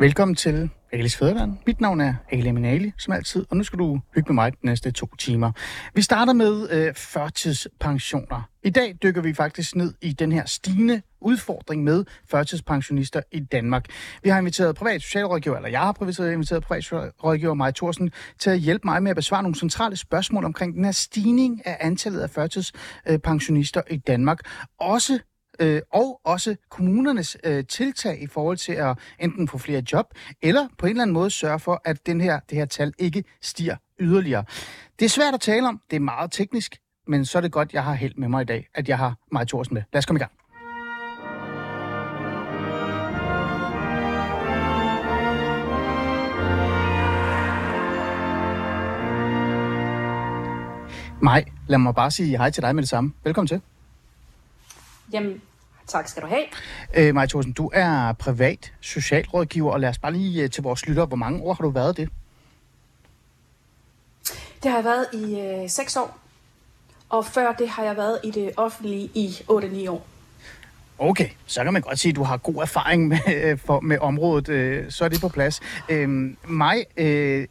[0.00, 1.56] Velkommen til Alis Fæderland.
[1.66, 4.66] Mit navn er Ali Minali, som altid, og nu skal du hygge med mig de
[4.66, 5.52] næste to timer.
[5.94, 8.48] Vi starter med øh, førtidspensioner.
[8.62, 13.84] I dag dykker vi faktisk ned i den her stigende udfordring med førtidspensionister i Danmark.
[14.22, 18.50] Vi har inviteret privat socialrådgiver, eller jeg har privat inviteret privat socialrådgiver Maja Thorsen til
[18.50, 22.20] at hjælpe mig med at besvare nogle centrale spørgsmål omkring den her stigning af antallet
[22.20, 24.38] af førtidspensionister i Danmark.
[24.80, 25.18] Også
[25.60, 30.06] øh, og også kommunernes øh, tiltag i forhold til at enten få flere job,
[30.42, 33.24] eller på en eller anden måde sørge for, at den her, det her tal ikke
[33.40, 34.44] stiger yderligere.
[34.98, 37.72] Det er svært at tale om, det er meget teknisk, men så er det godt,
[37.72, 39.82] jeg har held med mig i dag, at jeg har Maja Thorsen med.
[39.92, 40.32] Lad os komme i gang.
[51.22, 53.12] Maj, lad mig bare sige hej til dig med det samme.
[53.24, 53.60] Velkommen til.
[55.12, 55.42] Jamen,
[55.90, 56.44] tak skal du have.
[56.94, 60.86] Øh, Maja Thorsen, du er privat socialrådgiver, og lad os bare lige øh, til vores
[60.86, 62.08] lytter, hvor mange år har du været det?
[64.62, 66.18] Det har jeg været i øh, 6 år,
[67.08, 70.06] og før det har jeg været i det offentlige i 8-9 år.
[70.98, 73.98] Okay, så kan man godt sige, at du har god erfaring med, øh, for, med
[73.98, 74.48] området.
[74.48, 75.60] Øh, så er det på plads.
[75.88, 76.08] Øh,
[76.48, 77.46] mig, øh,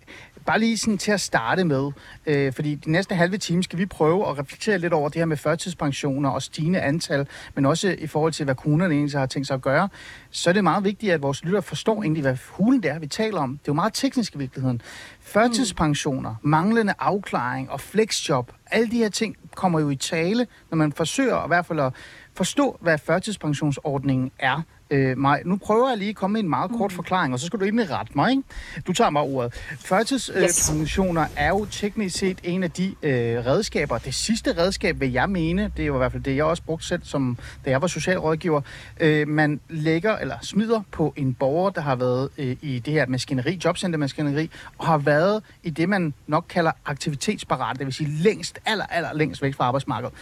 [0.50, 1.92] bare lige sådan til at starte med,
[2.26, 5.26] øh, fordi de næste halve time skal vi prøve at reflektere lidt over det her
[5.26, 9.48] med førtidspensioner og stigende antal, men også i forhold til, hvad kommunerne egentlig har tænkt
[9.48, 9.90] sig at gøre.
[10.32, 13.08] Så er det meget vigtigt, at vores lytter forstår egentlig, hvad hulen det er, vi
[13.08, 13.50] taler om.
[13.52, 14.82] Det er jo meget teknisk i virkeligheden.
[15.22, 20.94] Førtidspensioner, manglende afklaring og flexjob, alle de her ting kommer jo i tale, når man
[20.94, 21.94] forsøger i hvert fald at
[22.34, 24.62] forstå, hvad førtidspensionsordningen er.
[24.92, 27.46] Øh, Maj, nu prøver jeg lige at komme med en meget kort forklaring, og så
[27.46, 28.32] skal du egentlig rette mig.
[28.32, 28.44] Ikke?
[28.88, 29.54] Du tager mig ordet.
[29.80, 31.34] Førtidspensioner yes.
[31.36, 35.72] er jo teknisk set en af de øh, redskaber, det sidste redskab vil jeg mene,
[35.78, 37.88] det er jo i hvert fald det, jeg også brugte selv, som, da jeg var
[37.88, 38.62] socialrådgiver,
[39.00, 43.06] øh, man lægger eller smider på en borger, der har været øh, i det her
[43.08, 48.60] maskineri, jobcentermaskineri, og har været i det, man nok kalder aktivitetsparat, det vil sige længst,
[48.66, 50.14] aller, aller længst væk fra arbejdsmarkedet.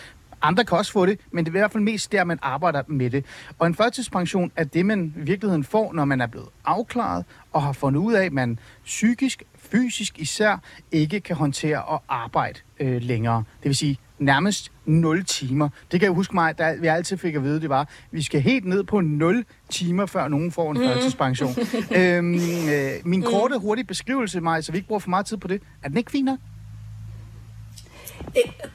[0.41, 2.83] Andre kan også få det, men det er i hvert fald mest der, man arbejder
[2.87, 3.25] med det.
[3.59, 7.63] Og en førtidspension er det, man i virkeligheden får, når man er blevet afklaret og
[7.63, 10.57] har fundet ud af, at man psykisk, fysisk især
[10.91, 13.37] ikke kan håndtere og arbejde øh, længere.
[13.37, 15.69] Det vil sige nærmest 0 timer.
[15.91, 18.21] Det kan jeg huske mig, da vi altid fik at vide, det var, at vi
[18.21, 20.83] skal helt ned på 0 timer, før nogen får en mm.
[20.83, 21.55] førtidspension.
[21.97, 25.47] øhm, øh, min korte, hurtige beskrivelse, mig, så vi ikke bruger for meget tid på
[25.47, 26.39] det, er den ikke fin nok?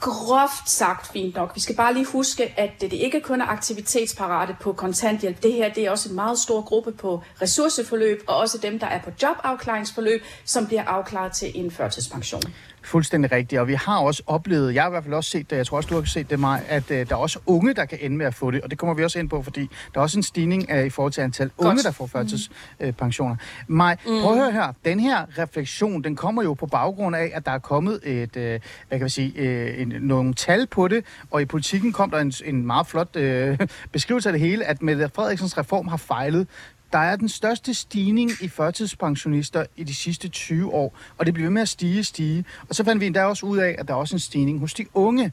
[0.00, 1.54] Groft sagt fint nok.
[1.54, 5.42] Vi skal bare lige huske, at det ikke kun er aktivitetsparate på kontanthjælp.
[5.42, 8.86] Det her det er også en meget stor gruppe på ressourceforløb, og også dem, der
[8.86, 12.42] er på jobafklaringsforløb, som bliver afklaret til en førtidspension.
[12.84, 15.56] Fuldstændig rigtigt, og vi har også oplevet, jeg har i hvert fald også set det,
[15.56, 17.84] jeg tror også, du har set det mig, at uh, der er også unge, der
[17.84, 19.60] kan ende med at få det, og det kommer vi også ind på, fordi
[19.94, 21.68] der er også en stigning uh, i forhold til antal Godt.
[21.68, 23.34] unge, der får førtidspensioner.
[23.34, 23.74] Mm.
[23.74, 24.22] Maj, mm.
[24.22, 27.52] prøv at høre her, den her refleksion, den kommer jo på baggrund af, at der
[27.52, 28.42] er kommet et, uh,
[28.88, 32.18] hvad kan vi sige, uh, en, nogle tal på det, og i politikken kom der
[32.18, 33.22] en, en meget flot uh,
[33.92, 36.46] beskrivelse af det hele, at Mette Frederiksens reform har fejlet,
[36.92, 41.46] der er den største stigning i førtidspensionister i de sidste 20 år, og det bliver
[41.46, 42.44] ved med at stige stige.
[42.68, 44.74] Og så fandt vi endda også ud af, at der er også en stigning hos
[44.74, 45.32] de unge.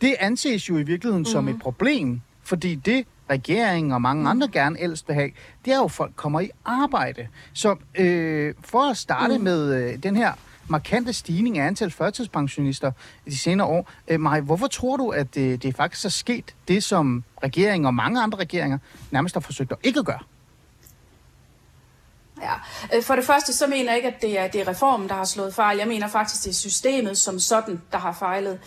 [0.00, 1.24] Det anses jo i virkeligheden mm.
[1.24, 5.30] som et problem, fordi det regeringen og mange andre gerne ellers vil have,
[5.64, 7.28] det er jo, at folk kommer i arbejde.
[7.52, 9.44] Så øh, for at starte mm.
[9.44, 10.32] med øh, den her
[10.68, 12.92] markante stigning af antal førtidspensionister
[13.26, 13.90] i de senere år.
[14.08, 17.94] Øh, Maj, hvorfor tror du, at det, det faktisk er sket det, som regeringen og
[17.94, 18.78] mange andre regeringer
[19.10, 20.18] nærmest har forsøgt at ikke gøre?
[22.44, 22.96] Ja.
[22.96, 25.14] Øh, for det første, så mener jeg ikke, at det er, det er reformen, der
[25.14, 25.78] har slået fejl.
[25.78, 28.58] Jeg mener faktisk, det er systemet som sådan, der har fejlet.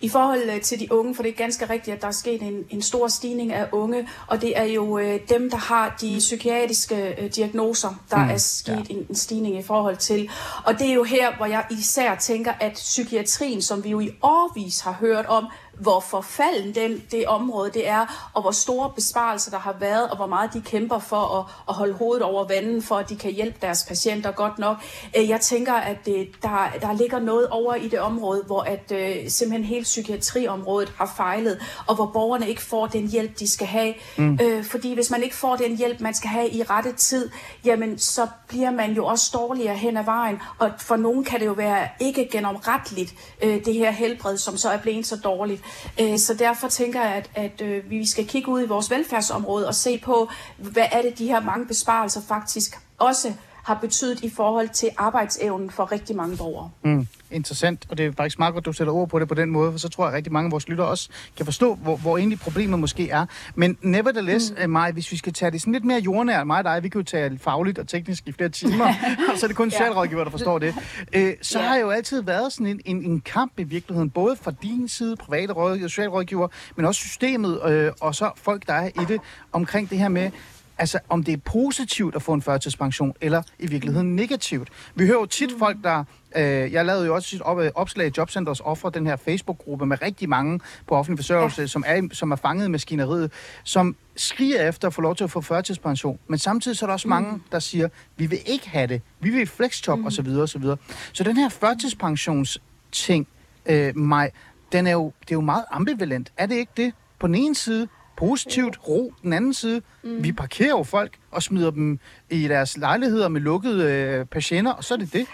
[0.00, 2.42] I forhold øh, til de unge, for det er ganske rigtigt, at der er sket
[2.42, 6.16] en, en stor stigning af unge, og det er jo øh, dem, der har de
[6.18, 8.94] psykiatriske øh, diagnoser, der mm, er sket ja.
[8.94, 10.30] en, en stigning i forhold til.
[10.64, 14.10] Og det er jo her, hvor jeg især tænker, at psykiatrien, som vi jo i
[14.22, 15.46] årvis har hørt om,
[15.78, 20.16] hvor forfalden den, det område det er, og hvor store besparelser der har været, og
[20.16, 23.32] hvor meget de kæmper for at, at holde hovedet over vandet, for at de kan
[23.32, 24.76] hjælpe deres patienter godt nok.
[25.16, 28.92] Øh, jeg tænker, at det, der, der ligger noget over i det område, hvor at
[28.92, 33.66] øh, simpelthen hele psykiatriområdet har fejlet, og hvor borgerne ikke får den hjælp, de skal
[33.66, 33.94] have.
[34.16, 34.38] Mm.
[34.42, 37.30] Øh, fordi hvis man ikke får den hjælp, man skal have i rette tid,
[37.64, 41.46] jamen så bliver man jo også dårligere hen ad vejen, og for nogen kan det
[41.46, 45.62] jo være ikke genomretteligt, øh, det her helbred, som så er blevet så dårligt.
[46.00, 49.68] Øh, så derfor tænker jeg, at, at øh, vi skal kigge ud i vores velfærdsområde
[49.68, 53.32] og se på, hvad er det, de her mange besparelser faktisk også
[53.66, 56.70] har betydet i forhold til arbejdsevnen for rigtig mange borgere.
[56.82, 59.34] Mm, interessant, og det er faktisk meget godt, at du sætter ord på det på
[59.34, 61.74] den måde, for så tror jeg, at rigtig mange af vores lyttere også kan forstå,
[61.74, 63.26] hvor, hvor egentlig problemet måske er.
[63.54, 64.70] Men nevertheless, mm.
[64.70, 67.00] Maja, hvis vi skal tage det sådan lidt mere jordnært, mig og dig, vi kan
[67.00, 68.86] jo tage fagligt og teknisk i flere timer,
[69.32, 70.74] og så er det kun socialrådgiver, der forstår det.
[71.12, 71.66] Øh, så ja.
[71.66, 75.16] har jo altid været sådan en, en, en kamp i virkeligheden, både fra din side,
[75.16, 79.20] private rådgiver, socialrådgiver, men også systemet, øh, og så folk, der er i det,
[79.52, 80.30] omkring det her med,
[80.78, 84.68] Altså, om det er positivt at få en førtidspension, eller i virkeligheden negativt.
[84.94, 85.58] Vi hører jo tit mm.
[85.58, 86.04] folk, der...
[86.36, 89.86] Øh, jeg lavede jo også et op, øh, opslag i Jobcenters offer, den her Facebook-gruppe
[89.86, 91.66] med rigtig mange på offentlig forsørgelse, ja.
[91.66, 93.32] som, er, som er fanget i maskineriet,
[93.64, 96.18] som skriger efter at få lov til at få førtidspension.
[96.28, 97.10] Men samtidig så er der også mm.
[97.10, 99.02] mange, der siger, vi vil ikke have det.
[99.20, 100.06] Vi vil flexjob mm.
[100.06, 100.28] osv.
[100.28, 100.64] osv.
[101.12, 103.28] Så den her førtidspensionsting,
[103.66, 104.30] øh, mig,
[104.72, 106.32] den er jo, det er jo meget ambivalent.
[106.36, 106.92] Er det ikke det?
[107.18, 109.82] På den ene side, positivt, ro den anden side.
[110.02, 110.24] Mm.
[110.24, 111.98] Vi parkerer jo folk og smider dem
[112.30, 115.26] i deres lejligheder med lukkede øh, patienter, og så er det det.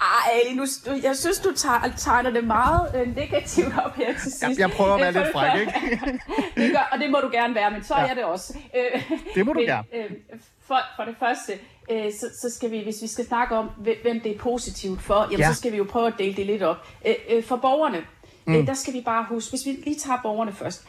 [0.00, 0.66] Ej, nu,
[1.02, 1.52] jeg synes, du
[1.96, 4.42] tegner det meget øh, negativt op her til sidst.
[4.42, 5.72] Jeg, jeg prøver at være øh, lidt fræk, ikke?
[6.56, 8.08] det gør, og det må du gerne være, men så ja.
[8.08, 8.58] er det også.
[8.76, 9.02] Øh,
[9.34, 9.86] det må du men, gerne.
[9.94, 10.10] Øh,
[10.66, 11.52] for, for det første,
[11.90, 13.70] øh, så, så skal vi, hvis vi skal snakke om,
[14.02, 15.52] hvem det er positivt for, jamen, ja.
[15.52, 16.76] så skal vi jo prøve at dele det lidt op.
[17.06, 17.98] Øh, øh, for borgerne,
[18.44, 18.54] mm.
[18.54, 20.86] øh, der skal vi bare huske, hvis vi lige tager borgerne først,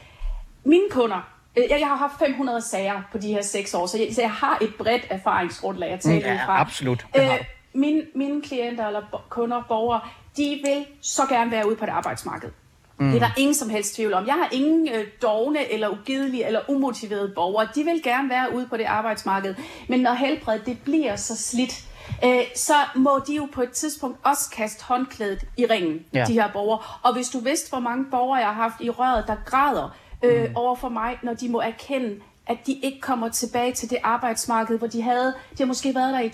[0.66, 3.98] mine kunder, øh, jeg, jeg har haft 500 sager på de her seks år, så
[3.98, 6.62] jeg, så jeg har et bredt erfaringsgrundlag at tale mm, ja, fra.
[6.62, 7.06] absolut.
[7.18, 10.02] Øh, mine, mine klienter eller kunder, borgere,
[10.38, 12.50] de vil så gerne være ude på det arbejdsmarked.
[12.98, 13.12] Mm.
[13.12, 14.28] Det er der ingen som helst tvivl om.
[14.28, 17.68] Jeg har ingen øh, dogne eller ugidelige eller umotiverede borgere.
[17.76, 19.56] De vil gerne være ude på det arbejdsmarked.
[19.90, 21.84] Men når helbredet det bliver så slidt,
[22.26, 26.26] øh, så må de jo på et tidspunkt også kaste håndklædet i ringen, ja.
[26.28, 26.80] de her borgere.
[27.04, 30.50] Og hvis du vidste, hvor mange borgere jeg har haft i røret, der græder, øh,
[30.50, 30.56] mm.
[30.56, 32.16] over for mig, når de må erkende,
[32.48, 36.14] at de ikke kommer tilbage til det arbejdsmarked, hvor de havde, de har måske været
[36.14, 36.30] der i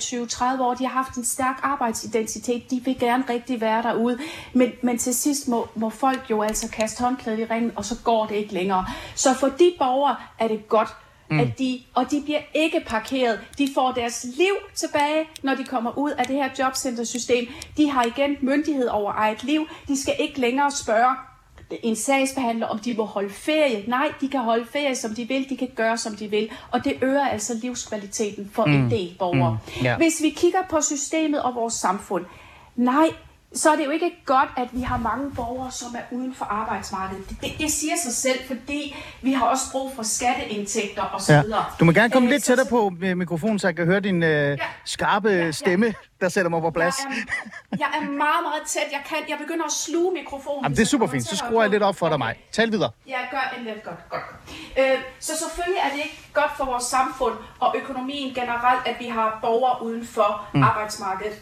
[0.57, 4.19] 20-30 år, de har haft en stærk arbejdsidentitet, de vil gerne rigtig være derude,
[4.53, 7.95] men, men til sidst må, må folk jo altså kaste håndklædet i ringen, og så
[8.03, 8.85] går det ikke længere.
[9.15, 10.89] Så for de borgere er det godt,
[11.29, 11.39] mm.
[11.39, 13.39] at de, og de bliver ikke parkeret.
[13.57, 17.47] De får deres liv tilbage, når de kommer ud af det her jobcentersystem.
[17.77, 19.67] De har igen myndighed over eget liv.
[19.87, 21.15] De skal ikke længere spørge,
[21.83, 23.83] en sagsbehandler, om de må holde ferie.
[23.87, 25.49] Nej, de kan holde ferie, som de vil.
[25.49, 26.49] De kan gøre, som de vil.
[26.71, 28.73] Og det øger altså livskvaliteten for mm.
[28.73, 29.57] en del borgere.
[29.67, 29.85] Mm.
[29.85, 29.97] Yeah.
[29.97, 32.25] Hvis vi kigger på systemet og vores samfund,
[32.75, 33.09] nej,
[33.53, 36.45] så er det jo ikke godt, at vi har mange borgere, som er uden for
[36.45, 37.29] arbejdsmarkedet.
[37.29, 41.31] Det, det, det siger sig selv, fordi vi har også brug for skatteindtægter osv.
[41.31, 41.41] Ja.
[41.79, 44.29] Du må gerne komme Æh, lidt tættere på mikrofonen, så jeg kan høre din øh,
[44.29, 44.57] ja.
[44.85, 45.93] skarpe ja, stemme, ja.
[46.21, 46.95] der sætter mig på plads.
[46.99, 47.07] Jeg
[47.71, 48.81] er, jeg er meget, meget tæt.
[48.91, 50.63] Jeg, kan, jeg begynder at sluge mikrofonen.
[50.63, 51.27] Jamen, det er super fint.
[51.27, 52.35] Så skruer jeg lidt op for dig, mig.
[52.51, 52.91] Tal videre.
[53.07, 54.09] Ja, gør en lidt godt.
[54.09, 54.23] godt.
[54.79, 59.05] Øh, så selvfølgelig er det ikke godt for vores samfund og økonomien generelt, at vi
[59.05, 60.63] har borgere uden for mm.
[60.63, 61.33] arbejdsmarkedet.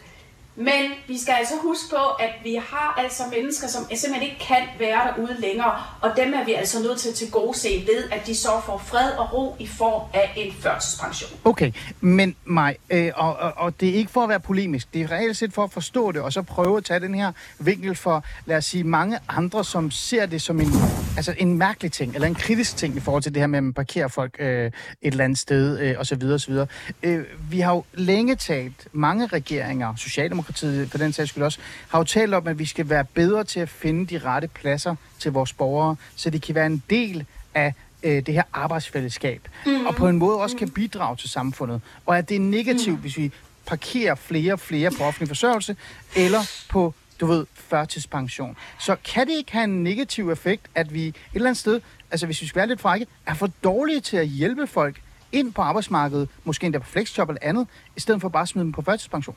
[0.56, 4.62] Men vi skal altså huske på, at vi har altså mennesker, som simpelthen ikke kan
[4.78, 8.26] være derude længere, og dem er vi altså nødt til at tilgodese se ved, at
[8.26, 11.30] de så får fred og ro i form af en førtidspension.
[11.44, 15.02] Okay, men mig, øh, og, og, og det er ikke for at være polemisk, det
[15.02, 17.94] er reelt set for at forstå det, og så prøve at tage den her vinkel
[17.94, 20.72] for, lad os sige, mange andre, som ser det som en,
[21.16, 23.62] altså en mærkelig ting, eller en kritisk ting i forhold til det her med, at
[23.64, 24.72] man parkerer folk øh, et
[25.02, 26.22] eller andet sted, øh, osv.
[26.22, 26.54] osv.
[27.02, 31.58] Øh, vi har jo længe talt, mange regeringer, Socialdemokrater, Socialdemokratiet for den sags skyld også,
[31.88, 34.94] har jo talt om, at vi skal være bedre til at finde de rette pladser
[35.18, 39.86] til vores borgere, så de kan være en del af øh, det her arbejdsfællesskab, mm.
[39.86, 41.80] og på en måde også kan bidrage til samfundet.
[42.06, 43.00] Og at det er negativt, mm.
[43.00, 43.32] hvis vi
[43.66, 45.76] parkerer flere og flere på offentlig forsørgelse,
[46.16, 48.56] eller på, du ved, førtidspension.
[48.80, 51.80] Så kan det ikke have en negativ effekt, at vi et eller andet sted,
[52.10, 55.00] altså hvis vi skal være lidt frække, er for dårlige til at hjælpe folk
[55.32, 57.66] ind på arbejdsmarkedet, måske endda på flexjob eller andet,
[57.96, 59.36] i stedet for bare at smide dem på førtidspension?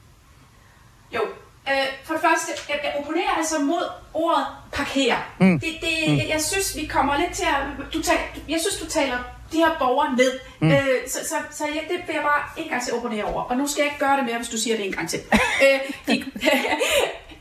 [1.69, 5.17] Øh, for det første, jeg, jeg opponerer altså mod ordet parkere.
[5.39, 5.59] Mm.
[5.59, 6.17] Det, det, mm.
[6.17, 7.93] jeg, jeg synes, vi kommer lidt til at...
[7.93, 9.17] Du taler, jeg synes, du taler
[9.51, 10.39] de her borgere ned.
[10.59, 10.71] Mm.
[10.71, 13.41] Øh, så så, så ja, det vil jeg bare en gang til at opponere over.
[13.41, 15.19] Og nu skal jeg ikke gøre det mere, hvis du siger det en gang til.
[15.65, 15.79] øh,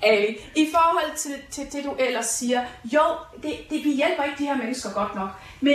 [0.03, 3.03] Ali, i forhold til, til det, du ellers siger, jo,
[3.43, 5.29] det, det, vi hjælper ikke de her mennesker godt nok,
[5.61, 5.75] men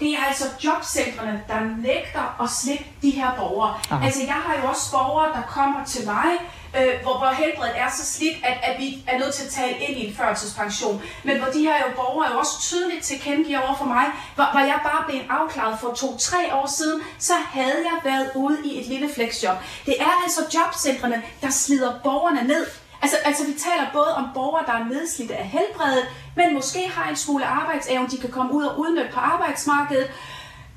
[0.00, 3.80] det er altså jobcentrene, der nægter at slippe de her borgere.
[3.90, 4.06] Aha.
[4.06, 6.28] Altså, jeg har jo også borgere, der kommer til mig,
[6.76, 9.78] øh, hvor, hvor helbredet er så slidt, at, at vi er nødt til at tale
[9.78, 11.02] ind i en førtidspension.
[11.24, 14.60] Men hvor de her jo borgere jo også tydeligt tilkendegiver over for mig, hvor, hvor
[14.60, 18.86] jeg bare blev afklaret for to-tre år siden, så havde jeg været ude i et
[18.86, 19.56] lille flexjob.
[19.86, 22.66] Det er altså jobcentrene, der slider borgerne ned.
[23.02, 26.04] Altså, altså vi taler både om borgere, der er nedslidte af helbredet,
[26.36, 30.10] men måske har en smule arbejdsevne, de kan komme ud og udnytte på arbejdsmarkedet.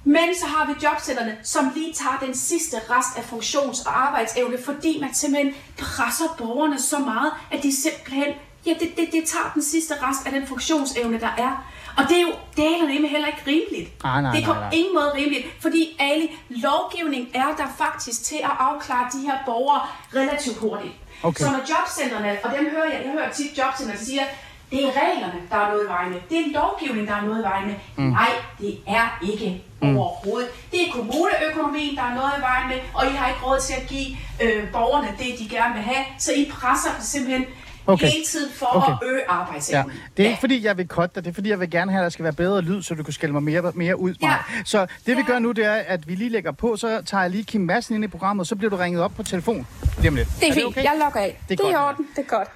[0.03, 4.57] Men så har vi jobcenterne, som lige tager den sidste rest af funktions- og arbejdsevne,
[4.65, 8.33] fordi man simpelthen presser borgerne så meget, at de simpelthen,
[8.65, 11.65] ja, det, det, det tager den sidste rest af den funktionsevne, der er.
[11.97, 14.03] Og det er jo delerne heller ikke rimeligt.
[14.03, 14.71] Nej, nej, det er på nej, nej.
[14.73, 19.81] ingen måde rimeligt, fordi Ali, lovgivning er der faktisk til at afklare de her borgere
[20.15, 20.93] relativt hurtigt.
[21.23, 21.43] Okay.
[21.43, 24.23] Så når jobcentrene, og dem hører jeg, jeg hører tit jobcentrene, der siger,
[24.71, 26.19] det er reglerne, der er noget i vejen med.
[26.29, 27.75] Det er lovgivning, der er noget i vejen med.
[27.95, 28.03] Mm.
[28.03, 29.97] Nej, det er ikke mm.
[29.97, 30.49] overhovedet.
[30.71, 33.73] Det er kommuneøkonomien, der er noget i vejen med, og I har ikke råd til
[33.81, 34.07] at give
[34.43, 36.05] øh, borgerne det, de gerne vil have.
[36.19, 37.45] Så I presser simpelthen
[37.85, 37.93] Okay.
[38.05, 38.13] okay.
[38.13, 38.91] hele tiden for Okay.
[38.91, 39.97] at øge Ja, arbejdsevnen.
[40.17, 41.99] det er ikke fordi, jeg vil cutte dig, det er fordi, jeg vil gerne have,
[42.01, 44.13] at der skal være bedre lyd, så du kan skælde mig mere, mere ud.
[44.21, 44.35] Ja.
[44.65, 45.27] Så det vi Ja.
[45.27, 47.95] gør nu, det er, at vi lige lægger på, så tager jeg lige Kim Madsen
[47.95, 50.27] ind i programmet, og så bliver du ringet op på telefon lige om lidt.
[50.39, 50.65] Det er, fint.
[50.65, 50.83] okay?
[50.83, 51.41] Jeg logger af.
[51.49, 51.91] Det er Det er, godt.
[51.93, 52.07] i orden.
[52.15, 52.47] Det er godt.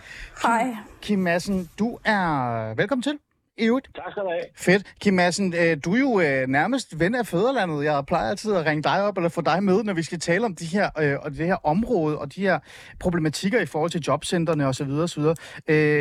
[0.43, 0.75] Hej.
[1.01, 3.13] Kim Madsen, du er velkommen til.
[3.57, 3.89] Øvrigt.
[3.95, 4.43] Tak skal du have.
[4.55, 4.95] Fedt.
[4.99, 7.83] Kim Madsen, øh, du er jo øh, nærmest ven af fædrelandet.
[7.83, 10.45] Jeg plejer altid at ringe dig op eller få dig med, når vi skal tale
[10.45, 12.59] om de her, øh, og det her område og de her
[12.99, 14.89] problematikker i forhold til jobcentrene osv.
[14.89, 15.23] osv.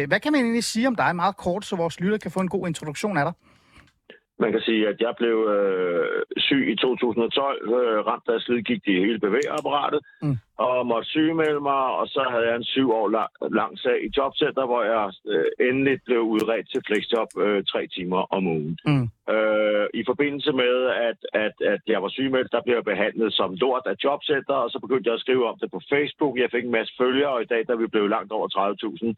[0.06, 2.48] Hvad kan man egentlig sige om dig meget kort, så vores lytter kan få en
[2.48, 3.32] god introduktion af dig?
[4.38, 8.94] Man kan sige, at jeg blev øh, syg i 2012, øh, ramt af slidgigt i
[9.04, 10.36] hele bevægeapparatet, Mm.
[10.58, 14.10] og måtte sygemelde mig, og så havde jeg en syv år lang, lang sag i
[14.16, 18.78] jobcenter, hvor jeg øh, endelig blev udredt til flexjob øh, tre timer om ugen.
[18.86, 19.06] Mm.
[19.34, 20.74] Øh, I forbindelse med,
[21.08, 24.70] at, at, at jeg var sygemeldt, der blev jeg behandlet som lort af jobcenter, og
[24.70, 26.38] så begyndte jeg at skrive om det på Facebook.
[26.38, 29.14] Jeg fik en masse følgere, og i dag der er vi blevet langt over 30.000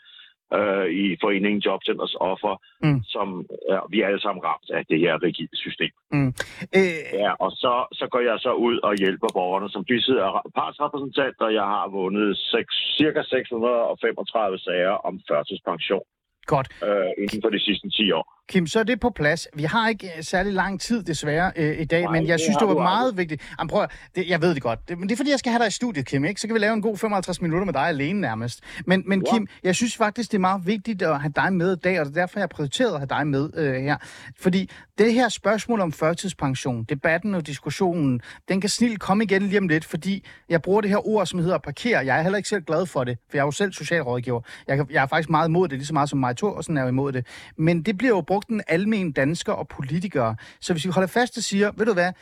[0.54, 3.00] øh, i foreningen Jobcenters offer, Mm.
[3.14, 5.92] som ja, vi er alle sammen ramt af det her rigide system.
[6.12, 6.32] Mm.
[6.78, 11.36] Øh, Ja, og så, så går jeg så ud og hjælper borgerne som bisidder partsrepræsentant,
[11.46, 16.04] og jeg har vundet 6, cirka 635 sager om førtidspension
[16.46, 16.68] godt.
[16.88, 18.26] øh, inden for de sidste 10 år.
[18.48, 19.48] Kim, så er det på plads.
[19.54, 22.40] Vi har ikke øh, særlig lang tid desværre øh, i dag, Nej, men jeg det
[22.40, 23.42] synes, det var meget vigtigt.
[23.58, 25.60] Jamen, prøv, det, jeg ved det godt, det, men det er fordi, jeg skal have
[25.60, 26.40] dig i studiet, Kim, ikke?
[26.40, 28.60] Så kan vi lave en god 55 minutter med dig alene nærmest.
[28.86, 29.32] Men, men Ja.
[29.32, 32.06] Kim, jeg synes faktisk, det er meget vigtigt at have dig med i dag, og
[32.06, 33.96] det er derfor, jeg har prioriteret at have dig med øh, her.
[34.40, 39.58] Fordi det her spørgsmål om førtidspension, debatten og diskussionen, den kan snilt komme igen lige
[39.58, 42.06] om lidt, fordi jeg bruger det her ord, som hedder parkere.
[42.06, 44.40] Jeg er heller ikke selv glad for det, for jeg er jo selv socialrådgiver.
[44.68, 46.88] Jeg, jeg er faktisk meget imod det, lige så meget som Maja Thorsen er jo
[46.88, 47.26] imod det.
[47.56, 50.36] Men det bliver jo brugt en almen dansker og politikere.
[50.60, 52.12] Så hvis vi holder fast og siger, ved du hvad,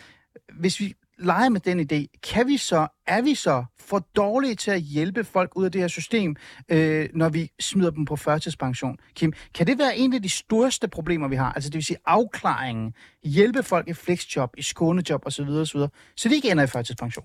[0.60, 4.70] hvis vi leger med den idé, kan vi så, er vi så for dårlige til
[4.70, 6.36] at hjælpe folk ud af det her system,
[6.68, 8.96] øh, når vi smider dem på førtidspension?
[9.14, 11.52] Kim, kan det være en af de største problemer, vi har?
[11.52, 12.94] Altså det vil sige afklaringen,
[13.24, 15.80] hjælpe folk i flexjob, i skånejob osv., osv.,
[16.16, 17.24] så de ikke ender i førtidspension?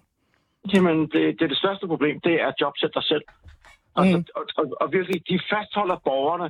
[0.74, 3.22] Jamen, det, det er det største problem, det er jobcenter selv.
[3.96, 4.25] Altså, Mm.
[4.36, 6.50] og, og, og virkelig, de fastholder borgerne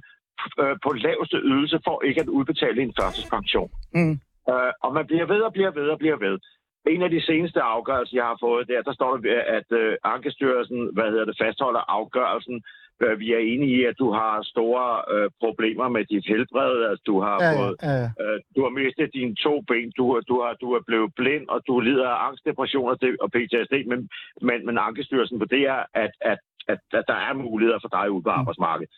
[0.62, 3.72] øh, på laveste ydelse for ikke at udbetale en førtidspension.
[3.93, 4.15] Mm.
[4.51, 6.39] Øh, og man bliver ved og bliver ved og bliver ved.
[6.88, 10.89] En af de seneste afgørelser, jeg har fået der, der står der, at øh, Ankestyrelsen
[10.93, 12.63] hvad hedder det, fastholder afgørelsen.
[13.03, 16.84] Øh, vi er enige i, at du har store øh, problemer med dit helbred.
[16.89, 18.03] Altså, du har Ja, fået ja.
[18.24, 21.60] Øh, du har mistet dine to ben, du, du, har, du er blevet blind, og
[21.67, 22.89] du lider af angst, depression
[23.24, 24.10] og PTSD, men,
[24.41, 28.29] men, men Ankestyrelsen vurderer, at, at, at, at der er muligheder for dig ude på
[28.29, 28.91] arbejdsmarkedet.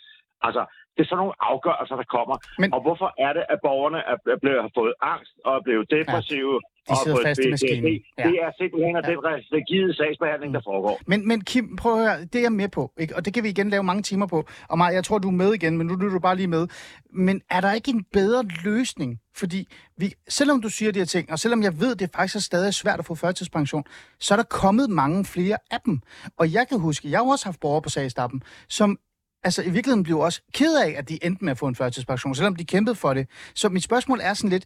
[0.48, 2.36] Altså, det er sådan nogle afgørelser, der kommer.
[2.62, 2.74] Men-.
[2.76, 6.56] Og hvorfor er det, at borgerne er, blevet, har fået angst og er blevet depressive
[6.88, 8.00] de og sidder fået fast i maskinen.
[8.18, 8.24] Ja.
[8.28, 9.18] Det er simpelthen af den
[9.58, 11.00] rigide sagsbehandling, der foregår.
[11.08, 13.16] Men, men Kim, prøv at høre, det er jeg med på, ikke?
[13.16, 14.40] og det kan vi igen lave mange timer på.
[14.70, 16.68] Og Maja, jeg tror, du er med igen, men nu er du bare lige med.
[17.14, 19.20] Men er der ikke en bedre løsning?
[19.36, 19.68] Fordi
[19.98, 22.74] vi, selvom du siger de her ting, og selvom jeg ved, det faktisk er stadig
[22.74, 23.84] svært at få førtidspension,
[24.20, 26.02] så er der kommet mange flere af dem.
[26.38, 29.00] Og jeg kan huske, jeg har også haft borgere på sagstappen, som
[29.44, 32.36] altså i virkeligheden blev også ked af, at de endte med at få en førtidspension,
[32.36, 33.28] selvom de kæmpede for det.
[33.56, 34.66] Så mit spørgsmål er sådan lidt,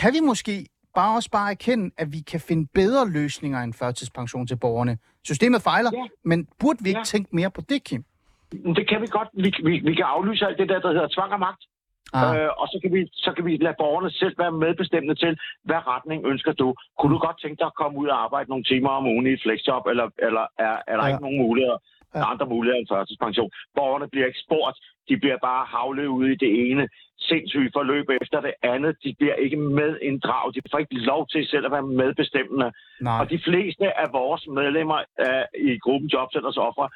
[0.00, 4.46] kan vi måske bare også bare erkende, at vi kan finde bedre løsninger end førtidspension
[4.46, 4.98] til borgerne?
[5.24, 6.04] Systemet fejler, Ja.
[6.24, 7.04] men burde vi ikke Ja.
[7.04, 8.04] tænke mere på det, Kim?
[8.52, 9.28] Det kan vi godt.
[9.44, 11.62] Vi, vi, vi kan aflyse alt det der, der hedder tvang og magt.
[12.14, 12.36] Ah.
[12.36, 15.32] Øh, og så kan, vi, så kan vi lade borgerne selv være medbestemmende til,
[15.68, 16.68] hvad retning ønsker du.
[16.98, 19.32] Kunne du godt tænke dig at komme ud og arbejde nogle timer om ugen i
[19.36, 21.10] et flexjob, eller, eller er, er der ja.
[21.10, 21.78] ikke nogen muligheder,
[22.14, 22.30] Ja.
[22.30, 23.50] andre muligheder end førtidspension?
[23.74, 24.76] Borgerne bliver ikke spurgt.
[25.08, 26.88] De bliver bare havlet ud i det ene
[27.18, 28.96] sindssyge forløb efter det andet.
[29.04, 30.54] De bliver ikke medinddraget.
[30.54, 32.72] De får ikke lov til selv at være medbestemmende.
[33.00, 33.20] Nej.
[33.20, 36.88] Og de fleste af vores medlemmer uh, i gruppen Jobcenters ofre,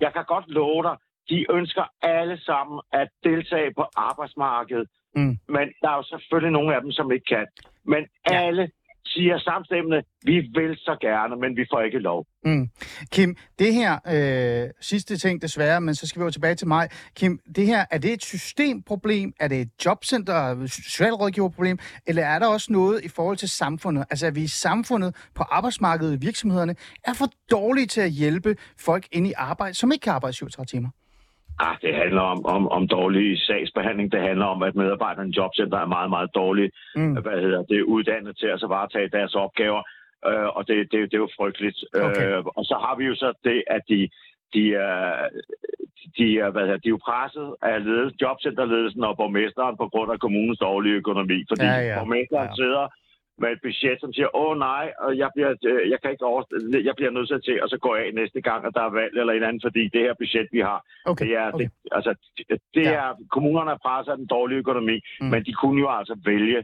[0.00, 0.96] jeg kan godt love dig,
[1.30, 4.88] de ønsker alle sammen at deltage på arbejdsmarkedet.
[5.16, 5.38] Mm.
[5.48, 7.46] Men der er jo selvfølgelig nogle af dem, som ikke kan.
[7.84, 8.36] Men Ja.
[8.46, 8.70] alle
[9.06, 12.26] siger samstemmende, vi vil så gerne, men vi får ikke lov.
[12.44, 12.68] Mm.
[13.12, 16.88] Kim, det her øh, sidste ting desværre, men så skal vi jo tilbage til mig.
[17.16, 19.32] Kim, det her, er det et systemproblem?
[19.40, 21.78] Er det et jobcenter, socialrådgiverproblem?
[22.06, 24.04] Eller er der også noget i forhold til samfundet?
[24.10, 28.56] Altså, at vi i samfundet, på arbejdsmarkedet, i virksomhederne, er for dårlige til at hjælpe
[28.78, 30.88] folk ind i arbejde, som ikke kan arbejde 37 timer?
[31.58, 34.12] Ah, det handler om, om, om dårlig sagsbehandling.
[34.12, 36.70] Det handler om, at medarbejderne i jobcenter er meget, meget dårlige.
[36.96, 37.12] Mm.
[37.12, 37.82] Hvad hedder det?
[37.82, 39.82] Uddannet til at så varetage deres opgaver.
[40.28, 41.78] Øh, og det, det, det er jo frygteligt.
[41.94, 42.28] Okay.
[42.36, 44.08] Øh, og så har vi jo så det, at de,
[44.54, 45.28] de, er,
[46.18, 50.12] de, er, hvad hedder, de er jo presset af ledelsen, jobcenterledelsen og borgmesteren på grund
[50.12, 51.38] af kommunens dårlige økonomi.
[51.50, 51.98] Fordi Ja, ja.
[51.98, 52.54] borgmesteren Ja.
[52.60, 52.84] sidder
[53.42, 56.42] med et budget, som siger, åh nej, og jeg bliver, øh, jeg kan ikke over,
[56.88, 59.32] jeg bliver nødt til at så gå af næste gang, at der er valg eller
[59.32, 60.78] en anden, fordi det her budget, vi har,
[61.10, 61.58] Okay, det er, okay.
[61.64, 62.44] det, altså, det,
[62.76, 62.92] det Ja.
[63.02, 65.26] er, kommunerne er presset af den dårlige økonomi, Mm.
[65.32, 66.60] men de kunne jo altså vælge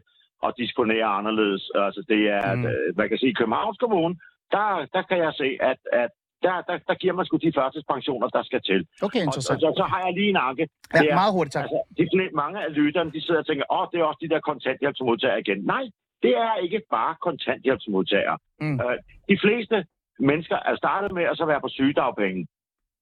[0.47, 1.63] at disponere anderledes.
[1.75, 2.61] Altså, det er, Mm.
[2.61, 2.69] mm.
[3.01, 4.15] man kan sige, i Københavns Kommune,
[4.55, 6.11] der, der kan jeg se, at, at
[6.47, 8.81] der, der, der giver man sgu de førtidspensioner, der skal til.
[9.07, 9.61] Okay, Og, og interessant.
[9.61, 10.65] så, så har jeg lige en anke.
[10.95, 11.63] Ja, Det er- meget hurtigt, tak.
[11.65, 14.41] Altså, de, mange af lytterne, de sidder og tænker, åh, det er også de der
[14.41, 15.59] kontanthjælpsmodtagere igen.
[15.75, 15.85] Nej,
[16.23, 18.39] det er ikke bare kontanthjælpsmodtagere.
[18.61, 18.81] Mm.
[18.81, 18.99] Øh,
[19.29, 19.85] de fleste
[20.19, 22.47] mennesker er startet med at så være på sygedagpenge.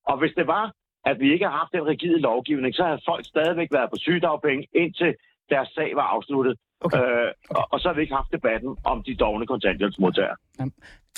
[0.07, 0.73] Og hvis det var,
[1.05, 4.67] at vi ikke har haft den rigide lovgivning, så havde folk stadigvæk været på sygedagpenge,
[4.75, 5.15] indtil
[5.51, 6.57] deres sag var afsluttet.
[6.81, 6.99] Okay.
[6.99, 10.37] Øh, og, og så har vi ikke haft debatten om de dogne kontanthjælpsmodtagere.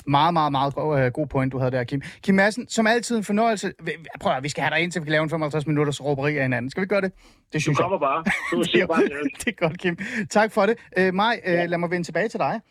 [0.05, 2.01] Meget, meget, meget god, øh, god point, du havde der, Kim.
[2.23, 3.73] Kim Madsen, som altid en fornøjelse.
[3.83, 6.03] Vi- Prøv at, vi skal have dig ind, til vi kan lave en 55 minutters
[6.03, 6.71] råberi af hinanden.
[6.71, 7.11] Skal vi gøre det?
[7.13, 7.83] Det Du synes jeg.
[7.83, 8.23] kommer bare.
[8.51, 9.11] Du siger bare til.
[9.45, 9.97] det er godt, Kim.
[10.29, 10.75] Tak for det.
[10.97, 12.61] Øh, Maj, øh, lad mig vende tilbage til dig.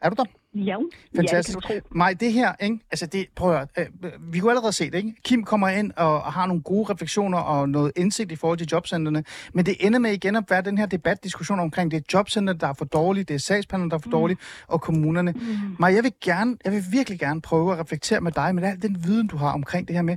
[0.00, 0.24] Er du der?
[0.54, 0.76] Ja,
[1.16, 1.58] Fantastisk.
[1.68, 1.96] ja, det kan.
[1.98, 2.78] Maj, det her, ikke?
[2.90, 5.14] Altså det, prøv at, høre, øh, vi kunne allerede se det, ikke?
[5.24, 8.68] Kim kommer ind og, og har nogle gode refleksioner og noget indsigt i forhold til
[8.72, 12.02] jobcentrene, men det ender med igen at være den her debat, diskussion omkring, det er
[12.12, 15.32] jobcenter, der er for dårligt, det er sagsbehandlerne, der er for dårligt, og kommunerne.
[15.32, 15.40] Mm.
[15.78, 18.82] Maj, jeg vil gerne, jeg vil virkelig gerne prøve at reflektere med dig, med al
[18.82, 20.16] den viden, du har omkring det her med,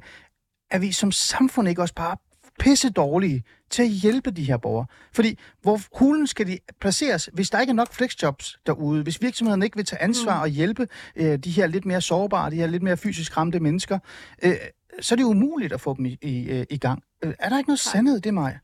[0.72, 2.16] at vi som samfund ikke også bare
[2.60, 4.86] pisse dårlige til at hjælpe de her borgere.
[5.14, 9.64] Fordi hvor hulen skal de placeres, hvis der ikke er nok flexjobs derude, hvis virksomheden
[9.64, 10.42] ikke vil tage ansvar mm.
[10.42, 14.00] og hjælpe øh, de her lidt mere sårbare, de her lidt mere fysisk ramte mennesker,
[14.44, 14.56] øh,
[15.02, 17.04] så er det umuligt at få dem i, i, øh, i gang.
[17.24, 18.58] Øh, er der ikke noget sandhed i det, Maja?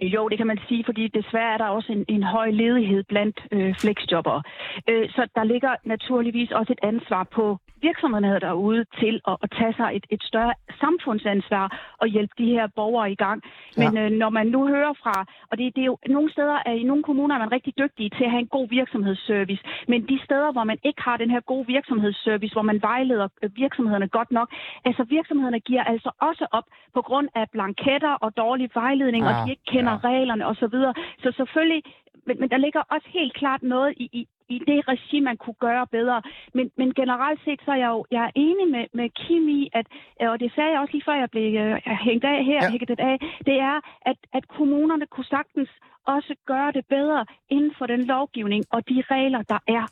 [0.00, 3.40] Jo, det kan man sige, fordi desværre er der også en, en høj ledighed blandt
[3.52, 4.42] øh, flexjobbere.
[4.88, 9.74] Øh, så der ligger naturligvis også et ansvar på virksomhederne derude til at, at tage
[9.80, 11.66] sig et, et større samfundsansvar
[12.00, 13.42] og hjælpe de her borgere i gang.
[13.76, 15.16] Men øh, når man nu hører fra,
[15.50, 18.10] og det, det er jo nogle steder, er, i nogle kommuner er man rigtig dygtige
[18.10, 21.40] til at have en god virksomhedsservice, men de steder, hvor man ikke har den her
[21.40, 24.48] gode virksomhedsservice, hvor man vejleder øh, virksomhederne godt nok,
[24.84, 26.64] altså virksomhederne giver altså også op
[26.94, 30.08] på grund af blanketter og dårlig vejledning, Ah, og de ikke kender ja.
[30.08, 30.76] reglerne osv.
[31.22, 31.82] Så selvfølgelig,
[32.26, 35.60] men, men der ligger også helt klart noget i, i, i det regi, man kunne
[35.66, 36.22] gøre bedre.
[36.54, 39.70] Men, men generelt set, så er jeg jo jeg er enig med, med Kim i,
[39.78, 39.86] at,
[40.22, 42.70] øh, og det sagde jeg også lige før, jeg blev øh, hængt af her, ja.
[42.70, 43.16] hægtet af,
[43.48, 43.76] det er,
[44.10, 45.70] at, at kommunerne kunne sagtens
[46.06, 49.84] også gøre det bedre inden for den lovgivning og de regler, der er.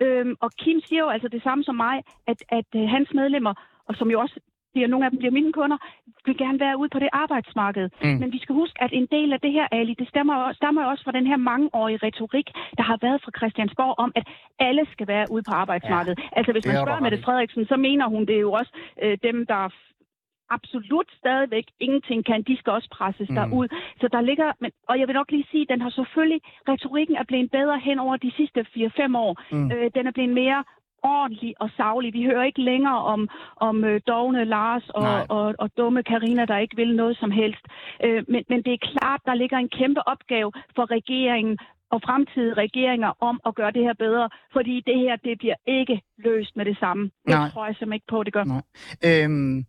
[0.00, 3.54] Øhm, og Kim siger jo altså det samme som mig, at, at øh, hans medlemmer,
[3.88, 4.40] og som jo også
[4.76, 5.78] bliver, nogle af dem bliver mine kunder,
[6.26, 7.86] vil gerne være ude på det arbejdsmarked.
[8.04, 8.16] Mm.
[8.20, 11.04] Men vi skal huske, at en del af det her, Ali, det stammer, stammer også
[11.04, 14.26] fra den her mangeårige retorik, der har været fra Christiansborg om, at
[14.58, 16.18] alle skal være ude på arbejdsmarkedet.
[16.18, 17.22] Ja, altså hvis man spørger Mette.
[17.26, 19.62] Frederiksen, så mener hun det jo også øh, dem, der
[20.56, 23.34] absolut stadigvæk ingenting kan, de skal også presses Mm.
[23.34, 23.68] derud.
[24.00, 27.16] Så der ligger, men, og jeg vil nok lige sige, at den har selvfølgelig, retorikken
[27.16, 29.32] er blevet bedre hen over de sidste 4-5 år.
[29.52, 29.72] Mm.
[29.72, 30.64] Øh, den er blevet mere
[31.02, 32.14] ordentlig og savlig.
[32.14, 35.26] Vi hører ikke længere om, om øh, dogne Lars Nej.
[35.28, 37.64] og, og, og dumme Karina, der ikke vil noget som helst.
[38.04, 41.58] Øh, men, men det er klart, der ligger en kæmpe opgave for regeringen
[41.90, 46.02] og fremtidige regeringer om at gøre det her bedre, fordi det her, det bliver ikke
[46.18, 47.04] løst med det samme.
[47.04, 47.48] Det Nej.
[47.50, 48.44] tror jeg simpelthen ikke på, det gør.
[48.44, 48.62] Nej.
[49.08, 49.66] Øhm,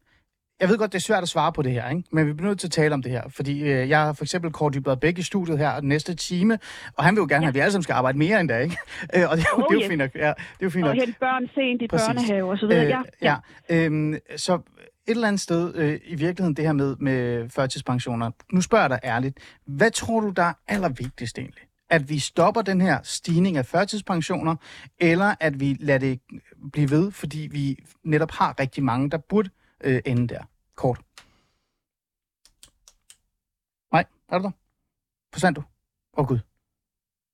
[0.62, 2.04] jeg ved godt, det er svært at svare på det her, ikke?
[2.12, 3.22] men vi bliver nødt til at tale om det her.
[3.30, 6.60] Fordi øh, jeg har for eksempel Kåre Dybvad Bæk i studiet her den næste time,
[6.98, 8.62] og han vil jo gerne have, at vi alle sammen skal arbejde mere end det,
[8.64, 8.78] ikke?
[9.16, 9.88] Øh, og det, er jo- Oh, det er jo yes.
[9.88, 10.16] fint nok.
[10.16, 11.04] Ja, det er jo fint Og nok.
[11.06, 12.08] hente børn sent i Præcis.
[12.08, 12.84] børnehave og så videre.
[12.84, 13.36] ja, ja.
[13.70, 13.86] ja.
[13.86, 14.62] Øhm, så et
[15.08, 18.32] eller andet sted, øh, i virkeligheden det her med, med førtidspensioner.
[18.54, 19.38] Nu spørger jeg dig ærligt.
[19.68, 21.62] Hvad tror du, der er allervigtigst egentlig?
[21.90, 24.56] At vi stopper den her stigning af førtidspensioner,
[25.00, 26.20] eller at vi lader det
[26.74, 29.50] blive ved, fordi vi netop har rigtig mange, der burde
[29.84, 30.44] øh, ende der?
[30.76, 31.02] Kort.
[33.92, 34.52] Nej, er du der?
[35.34, 35.62] Forsvandt du?
[35.62, 36.40] Åh oh, gud.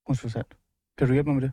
[0.06, 0.56] Hun forsvandt.
[0.98, 1.52] Kan du hjælpe mig med det?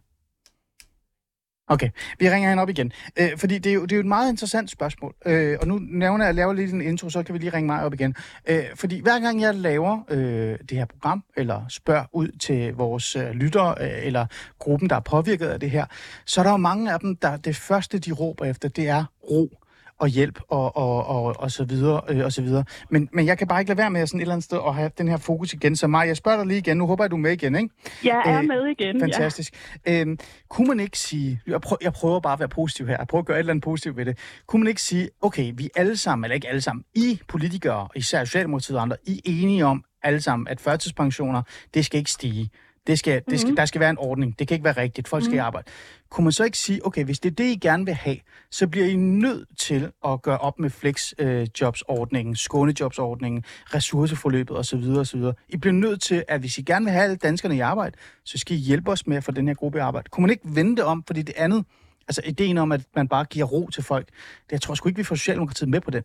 [1.68, 2.92] Okay, vi ringer hende op igen.
[3.20, 5.16] Øh, fordi det er, jo, det er jo et meget interessant spørgsmål.
[5.26, 7.68] Øh, og nu nævner jeg, at laver lige en intro, så kan vi lige ringe
[7.68, 8.16] mig op igen.
[8.50, 13.16] Øh, fordi hver gang jeg laver øh, det her program, eller spørger ud til vores
[13.16, 14.26] øh, lyttere, øh, eller
[14.60, 15.86] gruppen, der er påvirket af det her,
[16.26, 19.06] så er der jo mange af dem, der det første, de råber efter, det er
[19.24, 19.58] ro
[20.02, 22.64] og hjælp og, og, og, og så videre, øh, og så videre.
[22.90, 24.76] Men, men jeg kan bare ikke lade være med sådan et eller andet sted at
[24.76, 25.76] have den her fokus igen.
[25.76, 26.78] Så Maja, jeg spørger dig lige igen.
[26.78, 27.70] Nu håber jeg, du er med igen, ikke?
[28.04, 29.00] Jeg er Øh, med igen.
[29.00, 29.54] Fantastisk.
[29.86, 30.02] Ja.
[30.02, 30.18] Øhm,
[30.50, 33.22] kunne man ikke sige, jeg prøver, jeg prøver bare at være positiv her, jeg prøver
[33.22, 34.18] at gøre et eller andet positivt ved det.
[34.48, 38.26] Kunne man ikke sige, okay, vi alle sammen, eller ikke alle sammen, I politikere, især
[38.26, 41.42] Socialdemokratiet og andre, I er enige om alle sammen, at førtidspensioner,
[41.74, 42.50] det skal ikke stige.
[42.88, 44.40] Det skal, det skal, der skal være en ordning.
[44.40, 45.08] Det kan ikke være rigtigt.
[45.08, 45.68] Folk skal i arbejde.
[46.10, 48.18] Kunne man så ikke sige, okay, hvis det er det, I gerne vil have,
[48.52, 53.44] så bliver I nødt til at gøre op med flexjobsordningen, skånejobsordningen,
[53.76, 54.84] ressourceforløbet osv.
[55.00, 55.22] osv.
[55.50, 58.38] I bliver nødt til, at hvis I gerne vil have alle danskerne i arbejde, så
[58.38, 60.10] skal I hjælpe os med at få den her gruppe i arbejde.
[60.10, 61.66] Kunne man ikke vende det om, fordi det andet,
[62.08, 64.08] altså ideen om, at man bare giver ro til folk,
[64.46, 66.04] det jeg tror sgu ikke, vi får Socialdemokratiet med på den.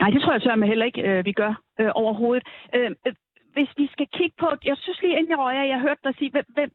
[0.00, 2.44] Nej, det tror jeg sørme heller ikke, øh, vi gør øh, overhovedet.
[2.74, 3.12] Øh, øh,
[3.56, 6.30] hvis vi skal kigge på, jeg synes lige inden jeg røg jeg hørte dig sige,
[6.30, 6.68] hvad, hvad,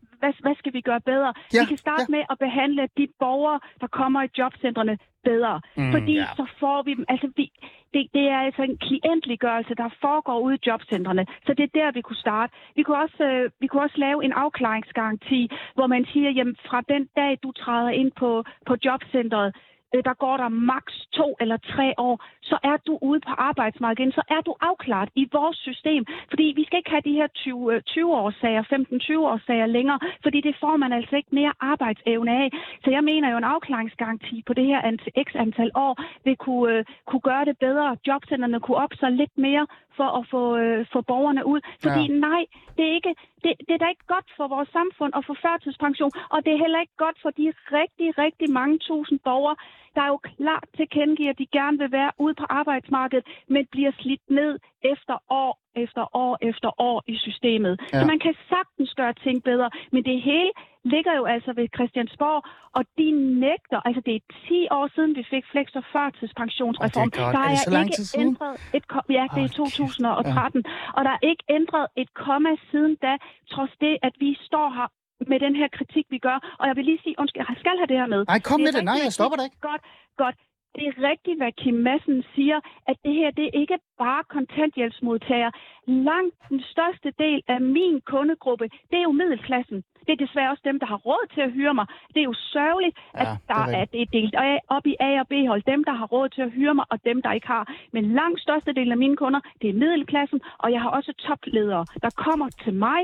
[0.43, 1.33] hvad, skal vi gøre bedre?
[1.53, 2.15] Ja, vi kan starte ja.
[2.15, 5.61] med at behandle de borgere, der kommer i jobcentrene bedre.
[5.77, 6.25] Mm, Fordi ja.
[6.37, 7.45] så får vi dem, altså vi,
[7.93, 11.25] det, det er altså en klientliggørelse, der foregår ude i jobcentrene.
[11.45, 12.53] Så det er der, vi kunne starte.
[12.75, 15.41] Vi kunne også, øh, vi kunne også lave en afklaringsgaranti,
[15.75, 19.55] hvor man siger, jamen fra den dag, du træder ind på, på jobcentret,
[19.95, 23.99] Øh, der går der maks to eller tre år, så er du ude på arbejdsmarkedet,
[23.99, 26.05] igen, så er du afklaret i vores system.
[26.29, 30.75] Fordi vi skal ikke have de her 20, øh, 20-årssager, 15-20-årssager længere, fordi det får
[30.77, 32.47] man altså ikke mere arbejdsevne af.
[32.83, 34.79] Så jeg mener jo, en afklaringsgaranti på det her
[35.27, 35.93] x antal år
[36.25, 37.97] vil kunne, øh, kunne gøre det bedre.
[38.07, 39.67] Jobcenterne kunne op så lidt mere
[39.99, 41.59] for at få, øh, få borgerne ud.
[41.83, 42.15] Fordi ja.
[42.27, 42.41] nej,
[42.75, 46.11] det er, ikke, det, det er da ikke godt for vores samfund at få førtidspension,
[46.33, 47.45] og det er heller ikke godt for de
[47.79, 49.57] rigtig, rigtig mange tusind borgere,
[49.95, 53.91] der er jo klart tilkendegiver, at de gerne vil være ude på arbejdsmarkedet, men bliver
[54.01, 54.59] slidt ned
[54.93, 57.73] efter år efter år efter år i systemet.
[57.81, 57.99] Ja.
[57.99, 60.51] Så man kan sagtens gøre ting bedre, men det hele
[60.95, 62.41] ligger jo altså ved Christiansborg,
[62.77, 63.07] og de
[63.45, 67.09] nægter, altså det er 10 år siden, vi fik flex- og førtidspensionsreform.
[67.11, 67.35] Det er godt.
[67.35, 69.73] der Er det så ikke ændret et, ko- ja, det er Åh, kæft.
[69.75, 70.63] 2013,
[70.97, 73.13] og der er ikke ændret et komma siden da,
[73.53, 74.87] trods det, at vi står her
[75.31, 76.37] med den her kritik, vi gør.
[76.59, 78.21] Og jeg vil lige sige, undskyld, jeg skal have det her med.
[78.31, 78.83] Nej, kom Det er med det.
[78.91, 79.59] Nej, jeg stopper dig ikke.
[79.71, 79.83] Godt,
[80.23, 80.35] godt.
[80.75, 85.51] Det er rigtigt, hvad Kim Madsen siger, at det her det er ikke bare kontanthjælpsmodtagere.
[85.87, 89.83] Langt den største del af min kundegruppe, det er jo middelklassen.
[90.09, 91.85] Det er desværre også dem, der har råd til at hyre mig.
[92.13, 93.91] Det er jo sørgeligt, Ja, at det er der er, rigtigt.
[93.93, 94.35] det er delt
[94.77, 95.61] op i A- og B-hold.
[95.73, 97.63] Dem, der har råd til at hyre mig, og dem, der ikke har.
[97.93, 102.09] Men langt størstedelen af mine kunder, det er middelklassen, og jeg har også topledere, der
[102.25, 103.01] kommer til mig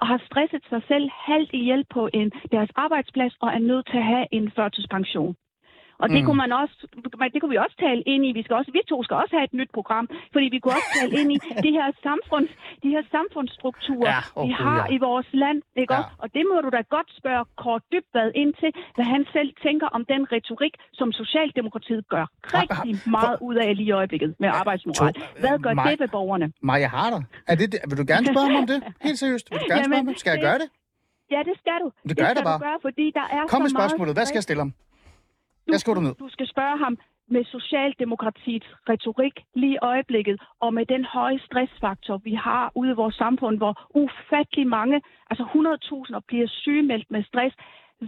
[0.00, 3.96] og har stresset sig selv halvt ihjel på en, deres arbejdsplads og er nødt til
[3.96, 5.36] at have en førtidspension.
[6.02, 6.26] Og det, Mm.
[6.26, 6.76] kunne man også,
[7.34, 8.30] det kunne vi også tale ind i.
[8.38, 10.90] Vi, skal også, vi to skal også have et nyt program, fordi vi kunne også
[11.00, 12.50] tale ind i de her, samfunds,
[12.84, 14.94] de her samfundsstrukturer, Ja, åh, vi har ja.
[14.94, 15.58] i vores land.
[15.82, 15.98] Ikke Ja.
[15.98, 16.10] også?
[16.22, 19.86] Og det må du da godt spørge Kort Dybvad ind til, hvad han selv tænker
[19.96, 22.24] om den retorik, som Socialdemokratiet gør
[22.58, 25.14] rigtig meget ud af lige i øjeblikket med arbejdsmoral.
[25.42, 26.46] Hvad gør Maj- det ved borgerne?
[26.70, 28.78] Maja Harder, er det, det, vil du gerne spørge mig om det?
[29.06, 30.18] Helt seriøst, vil du gerne Jamen, spørge mig?
[30.22, 30.68] Skal jeg det- gøre det?
[31.34, 31.88] Ja, det skal du.
[32.08, 32.58] Det gør jeg da bare.
[32.58, 34.14] du gøre, fordi der er Kom med spørgsmålet.
[34.16, 34.72] Hvad skal jeg stille ham?
[35.78, 36.14] Du ned?
[36.14, 42.16] Du skal spørge ham med Socialdemokratiets retorik lige i øjeblikket, og med den høje stressfaktor,
[42.24, 45.44] vi har ude i vores samfund, hvor ufattelig mange, altså
[46.14, 47.56] 100.000 bliver sygemeldt med stress.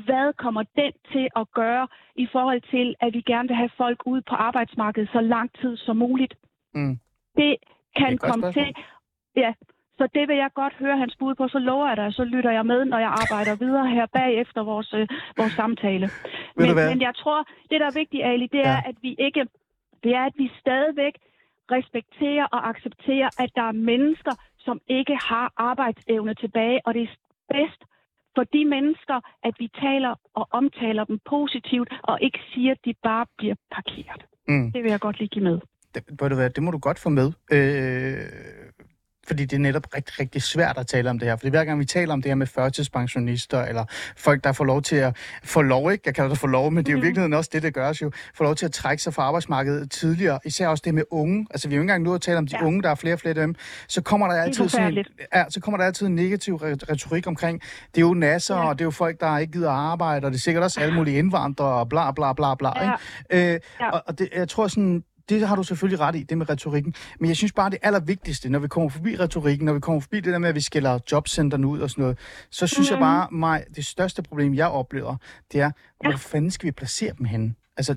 [0.07, 4.03] Hvad kommer den til at gøre i forhold til, at vi gerne vil have folk
[4.07, 6.35] ude på arbejdsmarkedet så lang tid som muligt?
[6.75, 6.99] Mm.
[7.37, 7.57] Det
[7.97, 8.53] kan Det komme spørgsmål.
[8.75, 8.75] til.
[9.37, 9.53] Ja,
[9.99, 11.49] så det vil jeg godt høre hans bud på.
[11.49, 14.95] Så lover jeg dig, så lytter jeg med, når jeg arbejder videre her bagefter vores,
[14.95, 16.07] øh, vores samtale.
[16.57, 17.39] Men, men jeg tror,
[17.71, 18.83] det der er vigtigt, Ali, det er, Ja.
[18.91, 19.43] at vi ikke,
[20.05, 21.15] det er, at vi stadigvæk
[21.71, 27.15] respekterer og accepterer, at der er mennesker, som ikke har arbejdsevne tilbage, og det er
[27.49, 27.83] bedst
[28.35, 32.95] for de mennesker, at vi taler og omtaler dem positivt, og ikke siger, at de
[33.03, 34.23] bare bliver parkeret.
[34.49, 34.73] Mm.
[34.73, 35.59] Det vil jeg godt lige give med.
[35.95, 37.29] Det, hvad, det må du godt få med.
[37.53, 38.19] Øh,
[39.27, 41.37] fordi det er netop rigtig, rigtig svært at tale om det her.
[41.37, 43.85] Fordi hver gang vi taler om det her med førtidspensionister, eller
[44.17, 46.03] folk, der får lov til at få lov, ikke?
[46.07, 47.05] Jeg kalder det for lov, men det er jo i Mhm.
[47.07, 48.11] virkeligheden også det, det gøres jo.
[48.35, 50.39] Få lov til at trække sig fra arbejdsmarkedet tidligere.
[50.45, 51.47] Især også det med unge.
[51.51, 52.65] Altså, vi har jo ikke engang nået at tale om de Ja.
[52.67, 53.55] unge, der er flere og flere af dem.
[53.89, 57.61] Så kommer der altid sådan ja, så kommer der altid en negativ re- retorik omkring,
[57.95, 58.69] det er jo nasser, Ja.
[58.69, 60.95] og det er jo folk, der ikke gider arbejde, og det er sikkert også alle
[60.95, 62.85] mulige indvandrere, og bla bla bla bla.
[62.85, 62.93] Ja.
[63.33, 63.55] Ikke?
[63.55, 63.91] Øh, Ja.
[63.91, 66.95] og, og det, jeg tror sådan, det har du selvfølgelig ret i, det med retorikken.
[67.21, 70.21] Men jeg synes bare, det allervigtigste, når vi kommer forbi retorikken, når vi kommer forbi
[70.21, 72.19] det der med, at vi skælder jobcenterne ud og sådan noget,
[72.51, 72.95] så synes mm.
[72.95, 75.17] jeg bare, mig, det største problem, jeg oplever,
[75.53, 75.71] det er,
[76.05, 76.11] ja.
[76.11, 77.55] hvor fanden skal vi placere dem henne?
[77.77, 77.93] Altså,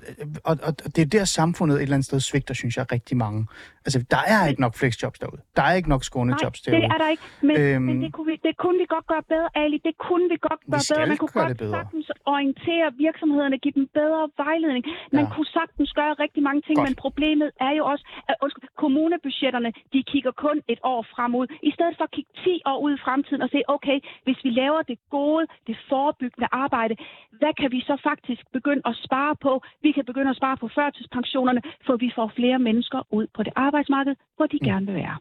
[0.50, 3.18] og, og, og det er der samfundet et eller andet sted svigter, synes jeg, rigtig
[3.18, 3.40] mange.
[3.88, 5.42] Altså, der er ikke nok flexjobs derude.
[5.58, 6.82] Der er ikke nok skånejobs derude.
[6.82, 7.24] det er der ikke.
[7.48, 9.78] Men, øhm, men det, kunne vi, det kunne vi godt gøre bedre, Ali.
[9.90, 11.08] Det kunne vi godt gøre vi bedre.
[11.12, 14.84] Man kunne godt sagtens orientere virksomhederne, give dem bedre vejledning.
[15.18, 15.34] Man ja.
[15.34, 16.88] kunne sagtens gøre rigtig mange ting, godt.
[16.88, 21.48] men problemet er jo også, at undskyld, kommunebudgetterne, de kigger kun et år frem ud.
[21.70, 24.50] I stedet for at kigge 10 år ud i fremtiden og se, okay, hvis vi
[24.62, 26.96] laver det gode, det forebyggende arbejde,
[27.40, 29.54] hvad kan vi så faktisk begynde at spare på?
[29.84, 33.54] Vi kan begynde at spare på førtidspensionerne, for vi får flere mennesker ud på det
[33.56, 35.18] arbejdsmarked, hvor de gerne vil være.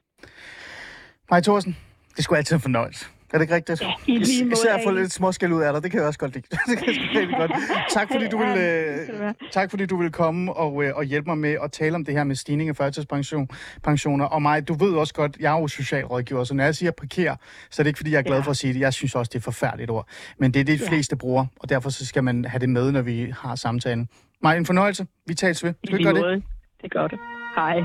[1.31, 1.77] Hej Thorsen,
[2.17, 3.07] det skulle altid en fornøjelse.
[3.33, 3.83] Er det ikke rigtigt?
[3.83, 4.53] Ja, i lige måde.
[4.53, 6.47] Især at få lidt småskæld ud af dig, det kan jeg også godt lide.
[6.71, 7.53] det kan jeg rigtig godt.
[7.91, 11.39] Tak fordi du vil, øh, tak fordi du vil komme og, øh, og hjælpe mig
[11.39, 14.25] med at tale om det her med stigning af førtidspensioner.
[14.25, 17.37] Og mig, du ved også godt, jeg er jo socialrådgiver, så når jeg siger parker,
[17.71, 18.81] så er det ikke fordi, jeg er glad for at sige det.
[18.81, 20.09] Jeg synes også, det er forfærdeligt ord.
[20.39, 22.93] Men det er det, de fleste bruger, og derfor så skal man have det med,
[22.93, 24.09] når vi har samtalen.
[24.43, 25.07] Mig, en fornøjelse.
[25.27, 25.75] Vi tales ved.
[25.91, 26.43] Vi gøre det?
[26.83, 27.19] Det gør det.
[27.57, 27.81] Hej.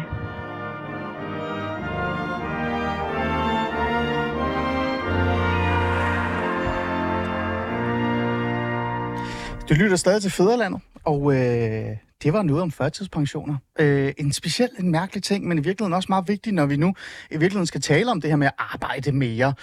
[9.70, 13.58] Du lytter stadig til Fæderlandet, og øh, det var noget om førtidspensioner.
[13.80, 16.94] Øh, en specielt en mærkelig ting, men i virkeligheden også meget vigtigt, når vi nu
[17.32, 19.54] i virkeligheden skal tale om det her med at arbejde mere.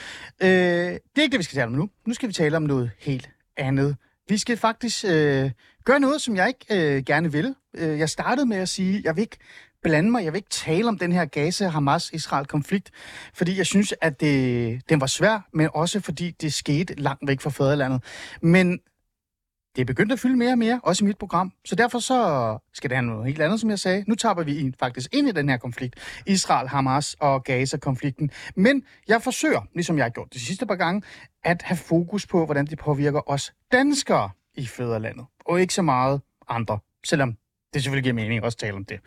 [0.42, 1.88] Øh, det er ikke det, vi skal tale om nu.
[2.06, 3.96] Nu skal vi tale om noget helt andet.
[4.28, 5.50] Vi skal faktisk øh,
[5.84, 7.54] gøre noget, som jeg ikke øh, gerne vil.
[7.74, 9.36] Øh, jeg startede med at sige, at jeg vil ikke
[9.82, 12.90] blande mig, jeg vil ikke tale om den her Gaza-Hamas-Israel-konflikt,
[13.34, 17.40] fordi jeg synes, at det, den var svær, men også fordi det skete langt væk
[17.40, 18.02] fra fædrelandet.
[18.42, 18.80] Men
[19.76, 21.52] det er begyndt at fylde mere og mere, også i mit program.
[21.64, 24.04] Så derfor så skal det have noget helt andet, som jeg sagde.
[24.06, 26.22] Nu taber vi faktisk ind i den her konflikt.
[26.26, 28.30] Israel, Hamas og Gaza-konflikten.
[28.56, 31.02] Men jeg forsøger, ligesom jeg har gjort de sidste par gange,
[31.44, 35.26] at have fokus på, hvordan det påvirker os danskere i fædrelandet.
[35.44, 37.36] Og ikke så meget andre, selvom
[37.74, 39.00] det selvfølgelig giver mening også at tale om det.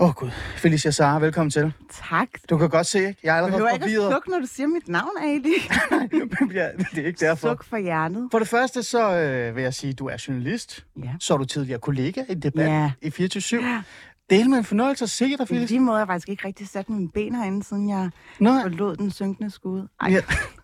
[0.00, 0.30] Åh oh, gud.
[0.56, 1.72] Felicia Sara, velkommen til.
[2.10, 2.28] Tak.
[2.50, 3.80] Du kan godt se, jeg er allerede forvirret.
[3.80, 5.54] Du ikke at sukke, når du siger mit navn, Ali.
[6.58, 7.48] ja, det er ikke derfor.
[7.48, 8.28] Suk for hjernet.
[8.30, 10.84] For det første, så øh, vil jeg sige, at du er journalist.
[11.02, 11.10] Ja.
[11.20, 12.92] Så er du tidligere kollega i debat ja.
[13.02, 13.82] i 24 ja.
[14.30, 15.64] Det er med en fornøjelse at se dig, Felicia.
[15.64, 18.62] I lige måde har jeg faktisk ikke rigtig sat mine ben herinde, siden jeg Nej.
[18.62, 19.86] forlod den synkende skud.
[20.00, 20.10] Ej.
[20.10, 20.20] Ja.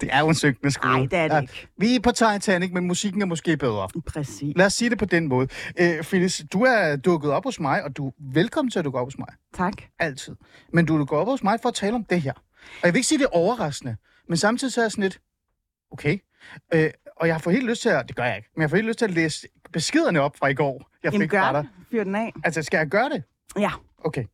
[0.00, 0.92] Det er jo en synkende skole.
[0.92, 1.40] Nej, det er det ja.
[1.40, 1.68] ikke.
[1.76, 3.88] Vi er på Titanic, men musikken er måske bedre.
[4.06, 4.56] Præcis.
[4.56, 5.48] Lad os sige det på den måde.
[5.80, 8.98] Øh, Phyllis, du er dukket op hos mig, og du er velkommen til at dukke
[8.98, 9.28] op hos mig.
[9.54, 9.72] Tak.
[9.98, 10.36] Altid.
[10.72, 12.32] Men du er dukket op hos mig for at tale om det her.
[12.32, 13.96] Og jeg vil ikke sige, det er overraskende,
[14.28, 15.20] men samtidig så er jeg sådan lidt,
[15.92, 16.18] okay.
[16.74, 18.64] Øh, og jeg har fået helt lyst til at, det gør jeg ikke, men jeg
[18.64, 20.90] har fået helt lyst til at læse beskederne op fra i går.
[21.02, 21.68] Jeg Jamen fik gør det.
[21.90, 22.32] Fyr den af.
[22.44, 23.22] Altså, skal jeg gøre det?
[23.58, 23.70] Ja.
[24.04, 24.24] Okay.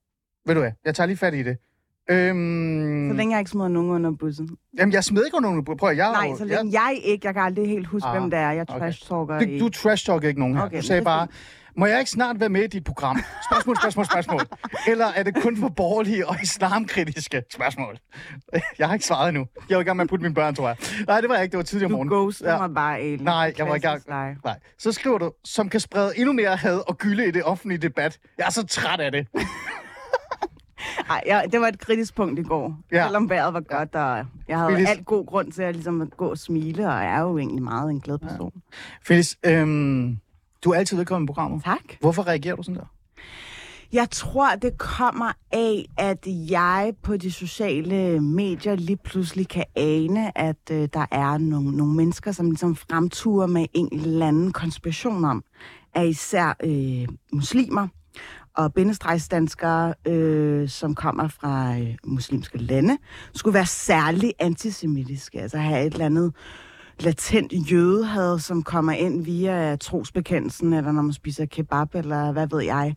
[0.46, 1.56] Ved du hvad, jeg tager lige fat i det.
[2.10, 3.08] Øhm...
[3.10, 4.48] Så længe jeg ikke smider nogen under bussen.
[4.78, 5.78] Jamen, jeg smider ikke under bussen.
[5.78, 6.72] Prøv jeg Nej, så længe jeg...
[6.72, 7.26] jeg ikke.
[7.26, 8.50] Jeg kan aldrig helt huske, ah, hvem det er.
[8.50, 9.46] Jeg trash-talker okay.
[9.46, 9.58] ikke.
[9.58, 10.64] Du trash-talker ikke nogen her.
[10.64, 11.26] Okay, du sagde bare,
[11.76, 13.18] må jeg ikke snart være med i dit program?
[13.50, 14.40] Spørgsmål, spørgsmål, spørgsmål.
[14.88, 17.98] Eller er det kun for borgerlige og islamkritiske spørgsmål?
[18.78, 19.46] Jeg har ikke svaret endnu.
[19.68, 20.76] Jeg var i gang med at putte mine børn, tror jeg.
[21.06, 21.52] Nej, det var jeg ikke.
[21.52, 22.08] Det var tidligere morgen.
[22.08, 22.58] Du ghoster ja.
[22.58, 23.24] mig bare, Elin.
[23.24, 24.02] Nej, jeg var i gang.
[24.08, 24.34] Nej.
[24.78, 28.18] Så skriver du, som kan sprede endnu mere had og gylde i det offentlige debat.
[28.38, 29.26] Jeg er så træt af det.
[31.10, 32.78] Ej, ja, det var et kritisk punkt i går.
[32.92, 33.04] Ja.
[33.06, 34.88] Selvom vejret var godt, og jeg havde Phyllis.
[34.88, 37.90] alt god grund til at, ligesom, gå og smile, og jeg er jo egentlig meget
[37.90, 38.52] en glad person.
[38.54, 38.60] Ja.
[39.06, 40.18] Phyllis, øhm,
[40.64, 41.64] du er altid velkommen i programmet.
[41.64, 41.82] Tak.
[42.00, 42.86] Hvorfor reagerer du sådan der?
[43.92, 50.38] Jeg tror, det kommer af, at jeg på de sociale medier lige pludselig kan ane,
[50.38, 55.24] at øh, der er nogle, nogle mennesker, som ligesom fremturer med en eller anden konspiration
[55.24, 55.44] om,
[55.94, 57.88] at især øh, muslimer
[58.56, 62.98] og bindestregsdanskere, øh, som kommer fra øh, muslimske lande,
[63.34, 66.34] skulle være særlig antisemitiske, altså have et eller andet
[67.00, 72.62] latent jødehad, som kommer ind via trosbekendelsen, eller når man spiser kebab, eller hvad ved
[72.62, 72.94] jeg.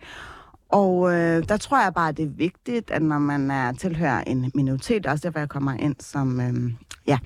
[0.69, 4.52] Og øh, der tror jeg bare, det er vigtigt, at når man er tilhører en
[4.56, 6.72] minoritet, også derfor jeg kommer ind som, øh,
[7.08, 7.17] ja,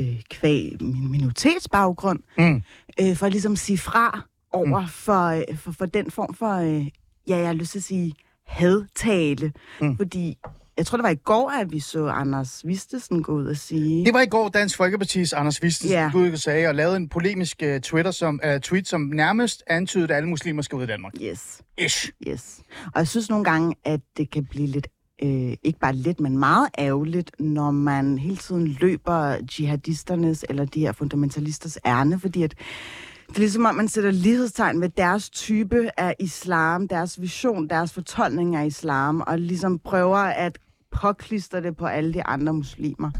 [0.00, 2.62] øh, kvæg min minoritetsbaggrund, mm.
[3.00, 4.20] øh, for at ligesom sige fra
[4.52, 4.88] over mm.
[4.88, 6.86] for, øh, for, for den form for øh,
[7.28, 8.14] ja, jeg har lyst til at sige
[8.46, 9.52] hadtale.
[9.80, 9.96] Mm.
[9.96, 10.38] Fordi
[10.76, 14.04] jeg tror, det var i går, at vi så Anders Vistesen gå ud og sige...
[14.04, 16.12] Det var i går, Dansk Folkeparti's Anders Vistesen yeah.
[16.12, 19.62] gik ud og sagde, og lavede en polemisk uh, Twitter som, uh, tweet, som nærmest
[19.66, 21.12] antydede, at alle muslimer skal ud af Danmark.
[21.22, 21.62] Yes.
[21.78, 22.10] Ish.
[22.28, 22.60] Yes.
[22.84, 24.88] Og jeg synes nogle gange, at det kan blive lidt
[25.22, 30.80] øh, ikke bare lidt, men meget ærgerligt, når man hele tiden løber jihadisternes eller de
[30.80, 32.54] her fundamentalisters ærne, fordi at
[33.28, 37.92] Det er ligesom om, man sætter lighedstegn ved deres type af islam, deres vision, deres
[37.92, 40.58] fortolkning af islam, og ligesom prøver at
[40.92, 43.10] påklister det på alle de andre muslimer.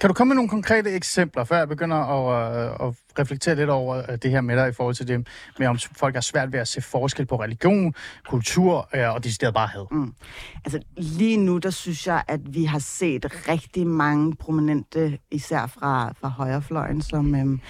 [0.00, 3.70] Kan du komme med nogle konkrete eksempler, før jeg begynder at, øh, at reflektere lidt
[3.70, 5.26] over øh, det her med dig i forhold til det
[5.58, 7.94] med, om folk har svært ved at se forskel på religion,
[8.28, 9.86] kultur øh, og decideret bare had?
[9.90, 10.14] Mm.
[10.64, 16.12] Altså lige nu, der synes jeg, at vi har set rigtig mange prominente, især fra,
[16.20, 17.60] fra højrefløjen, som, øhm,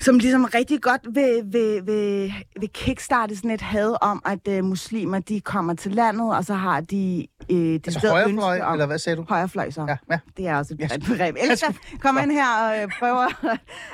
[0.00, 4.64] som ligesom rigtig godt vil, vil, vil, vil kickstarte sådan et had om, at øh,
[4.64, 7.26] muslimer, de kommer til landet, og så har de...
[7.50, 9.24] Øh, det Altså højrefløj, eller hvad sagde du?
[9.28, 9.84] Højrefløj, så.
[9.88, 10.18] Ja, ja.
[10.36, 11.36] Det er også et skulle- begreb.
[11.40, 13.46] Ellers så kommer ind her og øh, prøver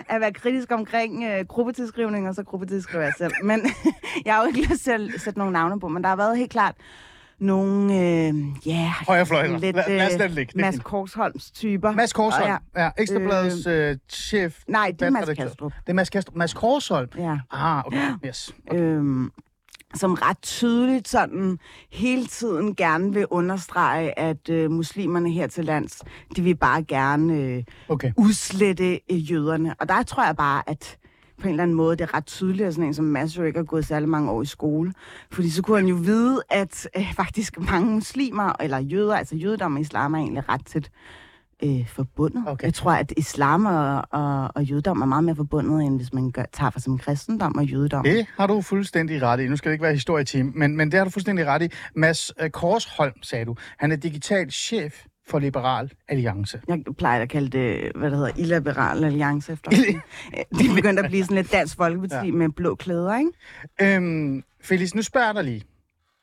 [0.08, 3.32] at være kritisk omkring øh, gruppetidskrivning, og så gruppetidsskriver jeg selv.
[3.44, 3.60] Men
[4.24, 6.38] jeg har jo ikke lyst til at sætte nogle navne på, men der har været
[6.38, 6.74] helt klart
[7.40, 8.34] nogle, øh,
[8.66, 8.92] ja...
[9.06, 9.82] Højrefløj, sådan eller?
[9.88, 10.52] Lad- os lade det ligge.
[10.60, 10.78] Mads.
[10.82, 11.90] Korsholms typer.
[11.92, 12.82] Mads Korsholm, ja.
[12.84, 14.58] ja Ekstrabladets øh, chef.
[14.68, 15.28] Nej, det er Mads.
[15.36, 15.72] Kastrup.
[15.72, 16.36] Det er Mads Kastrup.
[16.36, 17.08] Mads Korsholm.
[17.18, 17.38] Ja.
[17.50, 18.10] Ah, okay.
[18.26, 18.54] Yes.
[18.70, 18.80] Okay.
[18.80, 19.30] Øhm,
[19.94, 21.58] som ret tydeligt sådan
[21.92, 26.02] hele tiden gerne vil understrege, at øh, muslimerne her til lands,
[26.36, 28.12] de vil bare gerne øh, okay.
[28.16, 29.74] udslette øh, jøderne.
[29.80, 30.96] Og der tror jeg bare, at
[31.40, 33.42] på en eller anden måde, det er ret tydeligt, at sådan en som Mads jo
[33.42, 34.92] ikke har gået særlig mange år i skole.
[35.32, 39.74] Fordi så kunne han jo vide, at øh, faktisk mange muslimer, eller jøder, altså jødedom
[39.74, 40.90] og islam er egentlig ret tæt
[41.62, 42.44] øh, forbundet.
[42.46, 42.64] Okay.
[42.64, 46.30] Jeg tror, at islam og, og, og jødedom er meget mere forbundet, end hvis man
[46.30, 48.04] gør, tager for som kristendom og jødedom.
[48.04, 49.48] Det har du fuldstændig ret i.
[49.48, 51.68] Nu skal det ikke være historieteam, men, men det har du fuldstændig ret i.
[51.94, 53.56] Mads øh, Korsholm, sagde du.
[53.78, 56.60] Han er digital chef for Liberal Alliance.
[56.68, 59.70] Jeg plejer at kalde det, hvad det hedder, illiberal alliance efter.
[60.58, 62.32] De er begyndt at blive sådan lidt dansk folkeparti ja.
[62.32, 63.96] med blå klæder, ikke?
[63.96, 65.62] Øhm, Felix, nu spørger jeg dig lige.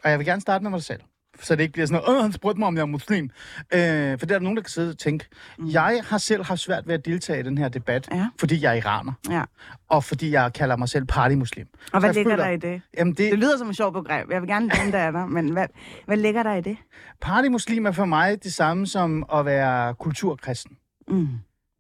[0.04, 1.02] Og jeg vil gerne starte med mig selv.
[1.42, 3.30] Så det ikke bliver sådan noget, åh, han spurgte mig, om jeg er muslim.
[3.74, 5.26] Øh, for der er nogen, der kan sidde og tænke,
[5.60, 5.70] mm.
[5.70, 8.28] jeg har selv haft svært ved at deltage i den her debat, Ja.
[8.40, 9.14] fordi jeg er iraner.
[9.30, 9.42] Ja.
[9.90, 11.68] Og fordi jeg kalder mig selv partymuslim.
[11.94, 12.82] Og hvad ligger føler- der i det?
[12.98, 14.32] Jamen det, Det lyder som et sjovt begreb.
[14.32, 15.68] Jeg vil gerne lade det af dig, men hvad,
[16.06, 16.78] hvad ligger der i det?
[17.22, 20.78] partymuslim er for mig det samme som at være kulturkristen.
[21.08, 21.28] Mm.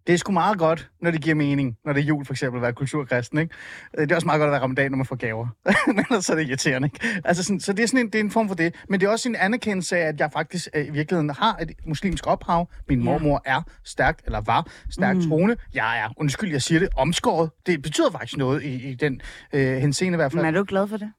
[0.08, 1.78] Det er sgu meget godt, når det giver mening.
[1.86, 3.56] Når det er jul, for eksempel, at være kulturkristen, ikke?
[3.98, 5.48] Øh, Det er også meget godt at være ramadan, når man får gaver.
[5.88, 7.22] Men ellers er det irriterende, ikke?
[7.26, 8.76] Altså sådan, så det er sådan en, det er en form for det.
[8.90, 11.72] Men det er også en anerkendelse af, at jeg faktisk øh, i virkeligheden har et
[11.86, 12.70] muslimsk ophav.
[12.90, 15.30] Min mormor er stærkt, eller var stærkt mm.
[15.30, 15.56] troende.
[15.74, 17.50] Jeg er, undskyld, jeg siger det, omskåret.
[17.66, 19.22] Det betyder faktisk noget i, i den
[19.54, 20.44] øh, henseende i hvert fald.
[20.44, 21.12] Men er du glad for det?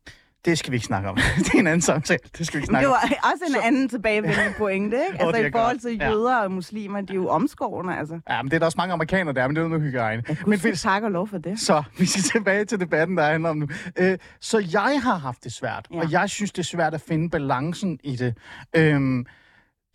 [0.44, 1.16] Det skal vi ikke snakke om.
[1.44, 2.18] det er en anden samtale.
[2.38, 3.00] Det skal vi ikke snakke det om.
[3.12, 5.12] var også en Så- anden tilbagevendende pointe, ikke?
[5.18, 6.10] det Altså er i forhold til Ja.
[6.10, 8.20] jøder og muslimer, de er jo omskårende, altså.
[8.30, 10.22] Ja, men det er der også mange amerikanere, der er, men det er noget hygiejne.
[10.28, 11.60] Ja, men Gud, tak og lov for det.
[11.60, 13.68] Så vi skal tilbage til debatten, der handler om nu.
[13.98, 15.96] Øh, så jeg har haft det svært, ja.
[15.96, 16.02] Ja.
[16.02, 18.34] og jeg synes, det er svært at finde balancen i det.
[18.76, 19.26] Øhm,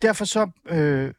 [0.02, 1.10] derfor så øh,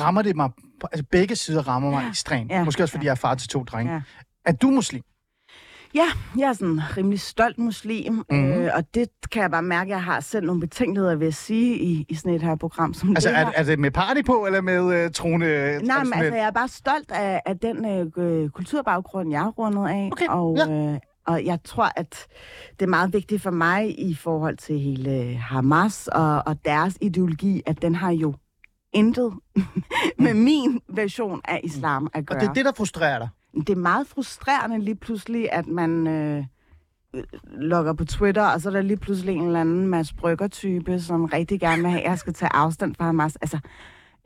[0.00, 0.50] rammer det mig,
[0.92, 2.08] altså begge sider rammer mig Ja.
[2.08, 2.50] ekstremt.
[2.50, 2.64] Ja.
[2.64, 3.08] Måske også, fordi Ja.
[3.08, 3.92] jeg er far til to drenge.
[3.94, 4.00] Ja.
[4.44, 5.02] Er du muslim?
[5.96, 6.06] Ja,
[6.38, 8.52] jeg er sådan en rimelig stolt muslim, mm-hmm.
[8.52, 11.34] øh, og det kan jeg bare mærke, at jeg har selv nogle betænkeligheder ved at
[11.34, 13.46] sige i, i sådan et her program som Altså, det her.
[13.46, 15.46] er, er det med party på, eller med øh, troende
[15.82, 19.48] Nej, men altså, jeg er bare stolt af, af den øh, øh, kulturbaggrund, jeg er
[19.50, 20.08] rundet af.
[20.12, 20.92] Okay, og, ja.
[20.92, 22.26] øh, og jeg tror, at
[22.80, 27.62] det er meget vigtigt for mig i forhold til hele Hamas og, og deres ideologi,
[27.66, 28.34] at den har jo
[28.92, 29.32] intet
[30.24, 32.40] med min version af islam at Og gøre.
[32.40, 33.28] det er det, der frustrerer dig.
[33.60, 36.44] Det er meget frustrerende lige pludselig, at man øh,
[37.44, 41.24] logger på Twitter, og så er der lige pludselig en eller anden Mads Brygger-type, som
[41.24, 43.36] rigtig gerne vil have, at jeg skal tage afstand fra Hamas.
[43.36, 43.58] Altså,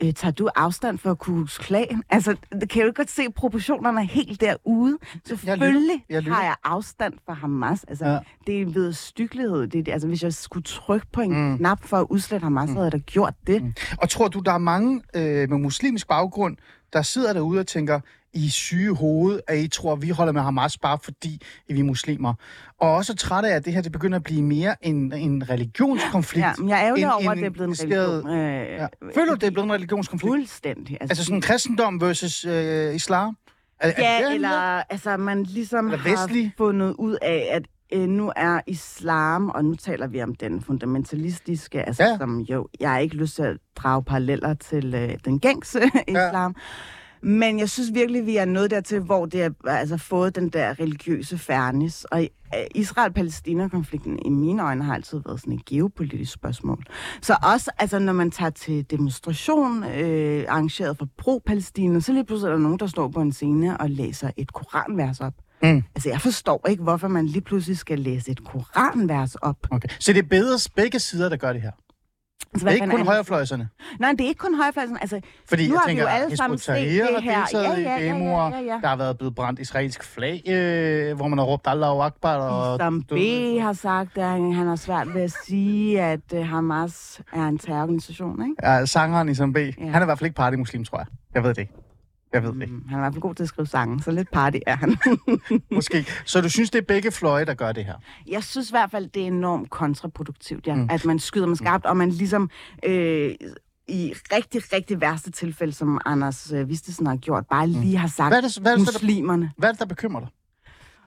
[0.03, 2.03] øh, tager du afstand fra Klux Klan?
[2.11, 4.99] Altså, det kan jeg jo ikke godt se proportionerne helt derude.
[5.27, 6.33] Selvfølgelig Jeg lytter.
[6.35, 7.85] har jeg afstand fra Hamas.
[7.85, 8.19] Altså, Ja.
[8.47, 9.67] det er en vedstykkelighed.
[9.67, 11.37] Det, er altså, hvis jeg skulle trykke på en Mm.
[11.51, 11.57] mm.
[11.59, 13.63] knap for at udslette Hamas, så havde jeg da gjort det.
[13.63, 13.75] Mm.
[14.03, 16.57] Og tror du, der er mange øh, med muslimsk baggrund,
[16.93, 18.01] der sidder derude og tænker,
[18.33, 21.81] I er syge hoved, at I tror, at vi holder med Hamas bare fordi vi
[21.81, 22.35] er muslimer.
[22.81, 26.47] Og også træt af, at det her det begynder at blive mere en, en religionskonflikt.
[26.47, 28.31] Ja, men jeg er ærgerlig end- over, at det er blevet en religion.
[28.31, 28.87] Øh, Ja.
[29.15, 30.31] Føler du, det er blevet en religionskonflikt?
[30.31, 30.99] Fuldstændig.
[31.01, 33.37] Altså sådan kristendom versus øh, islam?
[33.81, 34.49] Er, er Ja, det, eller
[34.93, 39.75] altså, man ligesom Eller har fundet ud af, at øh, nu er islam, og nu
[39.75, 42.09] taler vi om den fundamentalistiske, altså Ja.
[42.11, 42.17] ja.
[42.19, 46.55] som jo, jeg har ikke lyst til at drage paralleller til øh, den gængse islam,
[47.23, 50.81] men jeg synes virkelig, vi er nået dertil, hvor det er altså, fået den der
[50.81, 52.05] religiøse fernis.
[52.05, 56.85] Og øh, Israel-Palæstina-konflikten i mine øjne har altid været sådan et geopolitisk spørgsmål.
[57.23, 62.49] Så også altså, når man tager til demonstration øh, arrangeret for pro-Palæstina, så lige pludselig
[62.51, 65.35] er der nogen, der står på en scene og læser et koranvers op.
[65.63, 65.83] Mm.
[65.95, 69.57] Altså, jeg forstår ikke, hvorfor man lige pludselig skal læse et koranvers op.
[69.71, 69.89] Okay.
[69.99, 71.71] Så det er bedre begge sider, der gør det her?
[72.55, 73.69] Altså, Det er ikke kun er- højrefløjserne.
[74.01, 74.99] Nej, det er ikke kun højrefløjsen.
[75.01, 77.47] Altså, Fordi nu jeg har tænker, vi jo alle sammen set det her.
[77.53, 78.17] Ja, ja, ja, ja,
[78.49, 78.79] ja, ja.
[78.83, 82.37] Der har været blevet brændt israelsk flag, øh, hvor man har råbt Allahu Akbar.
[82.37, 83.13] Og Som B
[83.61, 87.59] har sagt, at han han har svært ved at sige, at uh, Hamas er en
[87.59, 88.55] terrororganisation, ikke?
[88.73, 89.57] Ja, sangeren i som B.
[89.57, 91.07] Han er i hvert fald ikke partymuslim, tror jeg.
[91.35, 91.73] Jeg ved det ikke.
[92.33, 92.75] Jeg ved det ikke.
[92.75, 94.77] Mm, Han er i hvert fald god til at skrive sange, så lidt party er
[94.77, 94.97] han.
[95.77, 96.07] Måske.
[96.25, 97.95] Så du synes, det er begge fløje, der gør det her?
[98.29, 100.75] Jeg synes i hvert fald, det er enormt kontraproduktivt, ja.
[100.75, 100.89] Mm.
[100.91, 102.51] at man skyder med skarpt, og man ligesom
[102.85, 103.35] øh,
[103.89, 108.31] i rigtig, rigtig værste tilfælde, som Anders øh, Vistesen har gjort, bare lige har sagt
[108.31, 109.53] Hvad er det, hvad er det, så, der, muslimerne.
[109.57, 110.29] hvad er det, der bekymrer dig?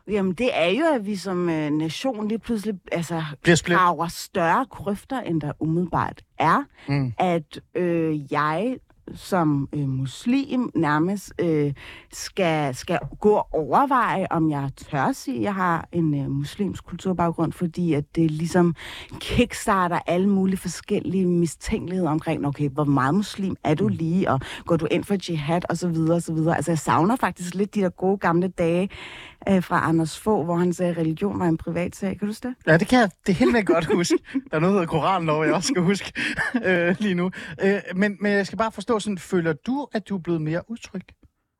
[0.07, 5.19] Jamen, det er jo, at vi som øh, nation lige pludselig altså, graver større krøfter,
[5.21, 6.63] end der umiddelbart er.
[6.88, 7.13] Mm.
[7.17, 8.78] At øh, jeg
[9.16, 11.74] som øh, muslim nærmest øh,
[12.12, 16.86] skal, skal gå og overveje, om jeg tør sige, at jeg har en øh, muslimsk
[16.86, 18.76] kulturbaggrund, fordi at det ligesom
[19.20, 24.78] kickstarter alle mulige forskellige mistænkeligheder omkring, okay, hvor meget muslim er du lige, og går
[24.78, 26.56] du ind for jihad, og så videre, og så videre.
[26.56, 28.89] Altså, jeg savner faktisk lidt de der gode gamle dage
[29.50, 32.10] øh, fra Anders Fogh, hvor han sagde, at religion var en privat sag.
[32.10, 32.56] Kan du huske det?
[32.68, 34.18] Ja, det kan jeg det helt vildt godt huske.
[34.52, 36.14] Der er noget, der hedder Koranlov, jeg også skal huske
[36.66, 37.32] øh, lige nu.
[37.64, 40.62] Øh, men, men jeg skal bare forstå, sådan, føler du, at du er blevet mere
[40.72, 41.02] utryg?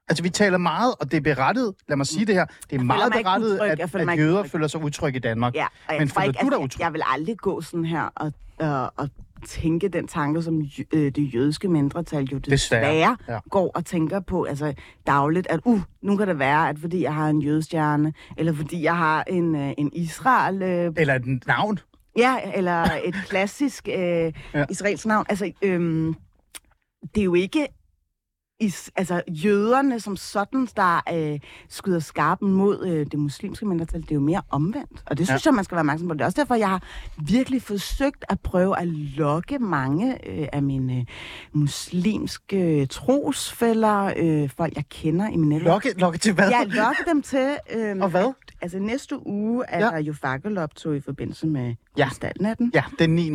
[0.10, 2.84] Altså, vi taler meget, og det er berettet, lad mig sige det her, det er
[2.84, 3.68] meget berettet, utryg.
[3.80, 4.52] Jeg at, at jøder utryg.
[4.52, 5.56] føler sig utrygge i Danmark.
[5.56, 6.80] Ja, og jeg Men føler ikke, du dig altså, utryg?
[6.80, 9.10] Jeg vil aldrig gå sådan her og, og, og
[9.48, 10.62] tænke den tanke, som
[10.94, 13.34] øh, det jødiske mindretal jo desværre, Desværre, ja.
[13.34, 13.40] ja.
[13.50, 14.74] går og tænker på altså,
[15.08, 18.84] dagligt, at uh, nu kan det være, at fordi jeg har en jødestjerne, eller fordi
[18.84, 20.62] jeg har en, øh, en Israel...
[20.62, 21.80] Øh, Eller et navn.
[22.18, 23.94] ja, eller et klassisk øh,
[24.54, 24.66] Ja.
[24.70, 25.26] israelsk navn.
[25.30, 26.16] Altså, øhm,
[27.16, 27.68] det er jo ikke
[28.60, 31.40] is, altså, jøderne som sådan, der øh,
[31.70, 34.02] skyder skarpen mod øh, det muslimske mindretal.
[34.02, 35.04] Det er jo mere omvendt.
[35.06, 35.50] Og det synes Ja.
[35.50, 35.52] ja.
[35.52, 36.14] jeg, man skal være opmærksom på.
[36.14, 36.84] Det er også derfor, jeg har
[37.28, 41.06] virkelig forsøgt at prøve at lokke mange øh, af mine øh,
[41.54, 45.68] muslimske øh, trosfælder, øh, folk jeg kender i min netværk.
[45.86, 46.50] Lokke, lokke til hvad?
[46.50, 47.58] Jeg lokke dem til...
[47.74, 48.34] Øh, Og hvad?
[48.62, 49.86] Altså næste uge er Ja.
[49.86, 49.92] ja.
[49.92, 52.10] der jo fakkeloptog i forbindelse med Ja.
[52.42, 52.54] ja.
[52.74, 53.32] Ja, den 9.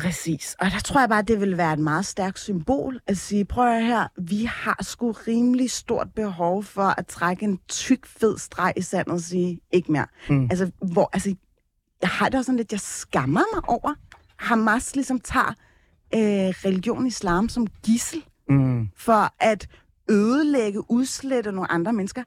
[0.00, 0.56] Præcis.
[0.60, 3.68] Og der tror jeg bare, det vil være et meget stærkt symbol at sige, prøv
[3.76, 8.72] at her, vi har sgu rimelig stort behov for at trække en tyk, fed streg
[8.76, 10.06] i sandet og sige, ikke mere.
[10.28, 10.42] Mm.
[10.50, 11.34] Altså, hvor, altså,
[12.02, 13.94] jeg har det også sådan lidt, jeg skammer mig over,
[14.36, 15.54] Hamas ligesom tager
[16.14, 16.20] øh,
[16.64, 18.88] religion islam som gissel Mm.
[18.96, 19.68] for at
[20.10, 22.22] ødelægge, udslette nogle andre mennesker.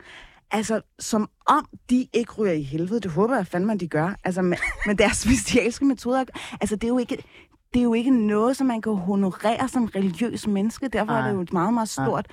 [0.52, 3.00] Altså, som om de ikke ryger i helvede.
[3.00, 4.16] Det håber jeg fandme, at de gør.
[4.24, 6.24] Altså, med, med deres bestialske metoder.
[6.62, 7.24] Altså, det er jo ikke...
[7.74, 10.88] Det er jo ikke noget, som man kan honorere som religiøs menneske.
[10.88, 11.22] Derfor Nej.
[11.22, 12.28] er det jo et meget, meget stort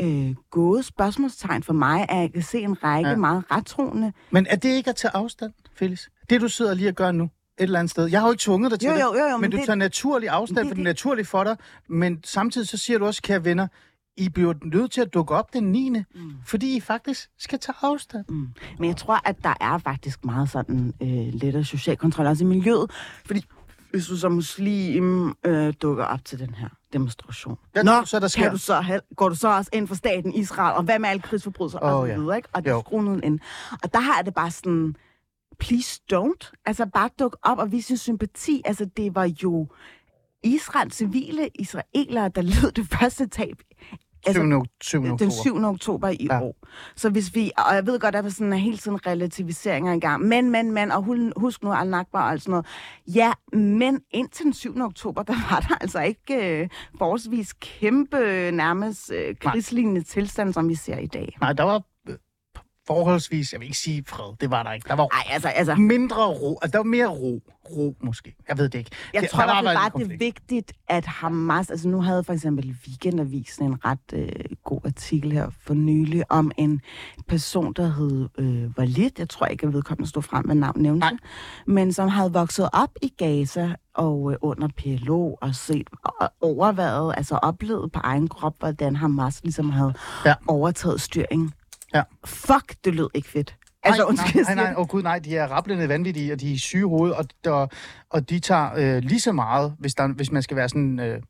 [0.00, 3.16] øh, gået spørgsmålstegn for mig, at jeg kan se en række ja.
[3.16, 4.12] meget rettroende.
[4.30, 6.06] Men er det ikke at tage afstand, Felix?
[6.30, 8.06] Det, du sidder lige og gør nu, et eller andet sted.
[8.06, 9.56] Jeg har jo ikke tvunget dig til Jo, det, jo, jo, jo, men, men du
[9.56, 11.56] det- tager naturlig afstand, det- for det er det- naturligt for dig.
[11.88, 13.66] Men samtidig så siger du også, kære venner,
[14.16, 15.88] I bliver nødt til at dukke op den 9.
[15.90, 16.04] Mm.
[16.44, 18.24] Fordi I faktisk skal tage afstand.
[18.28, 18.48] Mm.
[18.78, 22.46] Men jeg tror, at der er faktisk meget sådan øh, lettere social kontrol også i
[22.46, 22.90] miljøet.
[23.26, 23.44] Fordi
[23.96, 27.58] hvis du som muslim øh, dukker op til den her demonstration.
[27.72, 28.42] Hvad Nå, så, der sker?
[28.42, 31.22] Kan du så, går du så også ind for staten Israel, og hvad med alle
[31.22, 32.18] krigsforbrydelser Åh, og så ja.
[32.18, 32.48] videre, ikke?
[32.52, 33.40] Og det er ind.
[33.82, 34.96] Og der har det bare sådan,
[35.58, 36.52] please don't.
[36.66, 38.62] Altså bare duk op og vise sin sympati.
[38.64, 39.68] Altså det var jo
[40.42, 43.56] Israels civile israelere, der led det første tab.
[44.26, 44.28] 7.
[44.28, 44.98] Altså, 7.
[45.04, 45.16] oktober.
[45.16, 45.64] Den 7.
[45.64, 46.40] oktober i Ja.
[46.42, 46.56] år.
[46.96, 49.92] Så hvis vi, og jeg ved godt, at der er sådan en hele tiden relativiseringer
[49.92, 52.66] i gang, men, men, men, og hu- husk nu al-Nakba og alt sådan noget.
[53.14, 54.80] Ja, men indtil den 7.
[54.80, 60.74] oktober, der var der altså ikke øh, forholdsvis kæmpe, nærmest øh, krigslignende tilstand, som vi
[60.74, 61.36] ser i dag.
[61.40, 61.80] Nej, der var øh,
[62.86, 64.88] forholdsvis, jeg vil ikke sige fred, det var der ikke.
[64.88, 68.34] Der var Nej, altså, altså mindre ro, altså der var mere ro, ro måske.
[68.48, 68.90] Jeg ved det ikke.
[69.14, 71.70] Jeg det, tror der fald været en bare, det vigtigt, at Hamas...
[71.70, 74.28] Altså nu havde for eksempel Weekendavisen en ret øh,
[74.64, 76.80] god artikel her for nylig om en
[77.28, 79.10] person, der hed øh, Walid.
[79.18, 81.06] Jeg tror ikke, at vedkommende stod frem med navn nævnte.
[81.06, 81.16] Nej.
[81.66, 87.14] Men som havde vokset op i Gaza og øh, under PLO og set og overvejet,
[87.16, 90.34] altså oplevet på egen krop, hvordan Hamas ligesom havde ja.
[90.48, 91.52] overtaget styringen.
[91.96, 92.02] Ja.
[92.24, 93.56] Fuck, det lød ikke fedt.
[93.82, 96.54] Altså, nej, undskyld, nej, nej, nej, oh, gud, nej, de er rablende vanvittige, og de
[96.54, 97.70] er syge i hovedet, og, og,
[98.10, 101.22] og de tager øh, lige så meget, hvis, der, hvis man skal være sådan øh,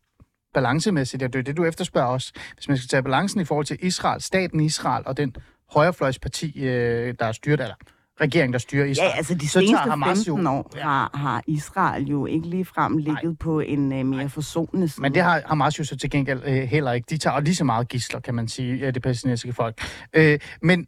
[0.55, 3.67] balancemæssigt, og det er det, du efterspørger også, hvis man skal tage balancen i forhold
[3.67, 5.37] til Israel, staten Israel og den
[5.71, 7.75] højrefløjsparti, øh, der er styret, eller
[8.21, 9.09] regering, der styrer Israel.
[9.13, 12.97] Ja, altså de så seneste Hamas 15 jo- år har, har Israel jo ikke ligefrem
[12.99, 15.03] ligget på en uh, mere forsonende side.
[15.03, 17.07] Men det har Hamas jo så til gengæld øh, heller ikke.
[17.11, 19.81] De tager lige så meget gisler, kan man sige, af det palæstinensiske folk.
[20.13, 20.87] Øh, men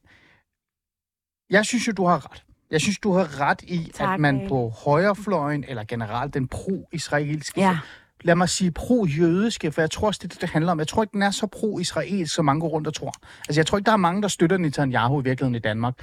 [1.50, 2.44] jeg synes jo, du har ret.
[2.70, 7.60] Jeg synes, du har ret i, Tak, at man på højrefløjen, eller generelt den pro-israelske,
[7.60, 7.78] Ja.
[8.24, 10.78] lad mig sige, pro-jødiske, for jeg tror også, det er det, det handler om.
[10.78, 13.12] Jeg tror ikke, den er så pro-israelsk, som mange går rundt og tror.
[13.48, 15.94] Altså, jeg tror ikke, der er mange, der støtter Netanyahu i virkeligheden i Danmark.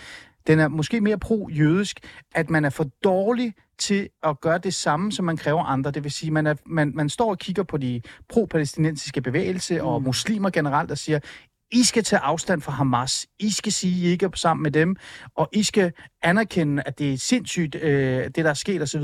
[0.47, 1.99] Den er måske mere pro-jødisk,
[2.35, 5.91] at man er for dårlig til at gøre det samme, som man kræver andre.
[5.91, 10.03] Det vil sige, man, er, man, man står og kigger på de pro-palæstinensiske bevægelse og
[10.03, 11.19] muslimer generelt, og siger,
[11.71, 13.27] I skal tage afstand fra Hamas.
[13.39, 14.95] I skal sige, I ikke er sammen med dem.
[15.35, 15.91] Og I skal
[16.21, 19.03] anerkende, at det er sindssygt, øh, det der er sket osv.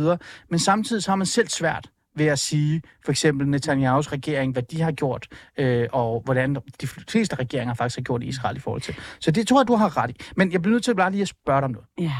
[0.49, 4.63] Men samtidig så har man selv svært ved at sige, for eksempel Netanyahus regering, hvad
[4.63, 8.59] de har gjort, øh, og hvordan de fleste regeringer faktisk har gjort i Israel i
[8.59, 8.95] forhold til.
[9.19, 10.15] Så det tror jeg, du har ret i.
[10.35, 11.87] Men jeg bliver nødt til bare lige at spørge dig om noget.
[11.99, 12.11] Ja.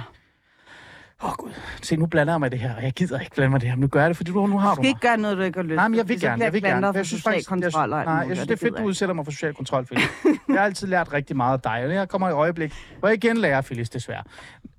[1.24, 3.50] Åh oh, gud, se nu blander jeg mig det her, og jeg gider ikke blande
[3.52, 4.82] mig det her, men nu gør jeg det, fordi du, nu har Du du skal
[4.84, 4.90] mig.
[4.90, 6.88] ikke gøre noget, du ikke har lyst Nej, men jeg vil gerne, jeg vil gerne.
[6.88, 9.26] Jeg synes faktisk, jeg, nej, muligt, jeg synes, det er fedt, du jeg udsætter mig
[9.26, 10.10] for social kontrol, Phyllis.
[10.48, 13.24] jeg har altid lært rigtig meget af dig, og jeg kommer i øjeblik, hvor jeg
[13.24, 14.24] igen lærer, Phyllis, desværre.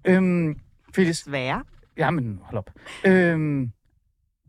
[0.05, 0.57] Øhm,
[0.99, 1.15] ikke.
[1.15, 1.63] Svære.
[1.97, 2.71] Jamen, hold op.
[3.05, 3.71] Øhm,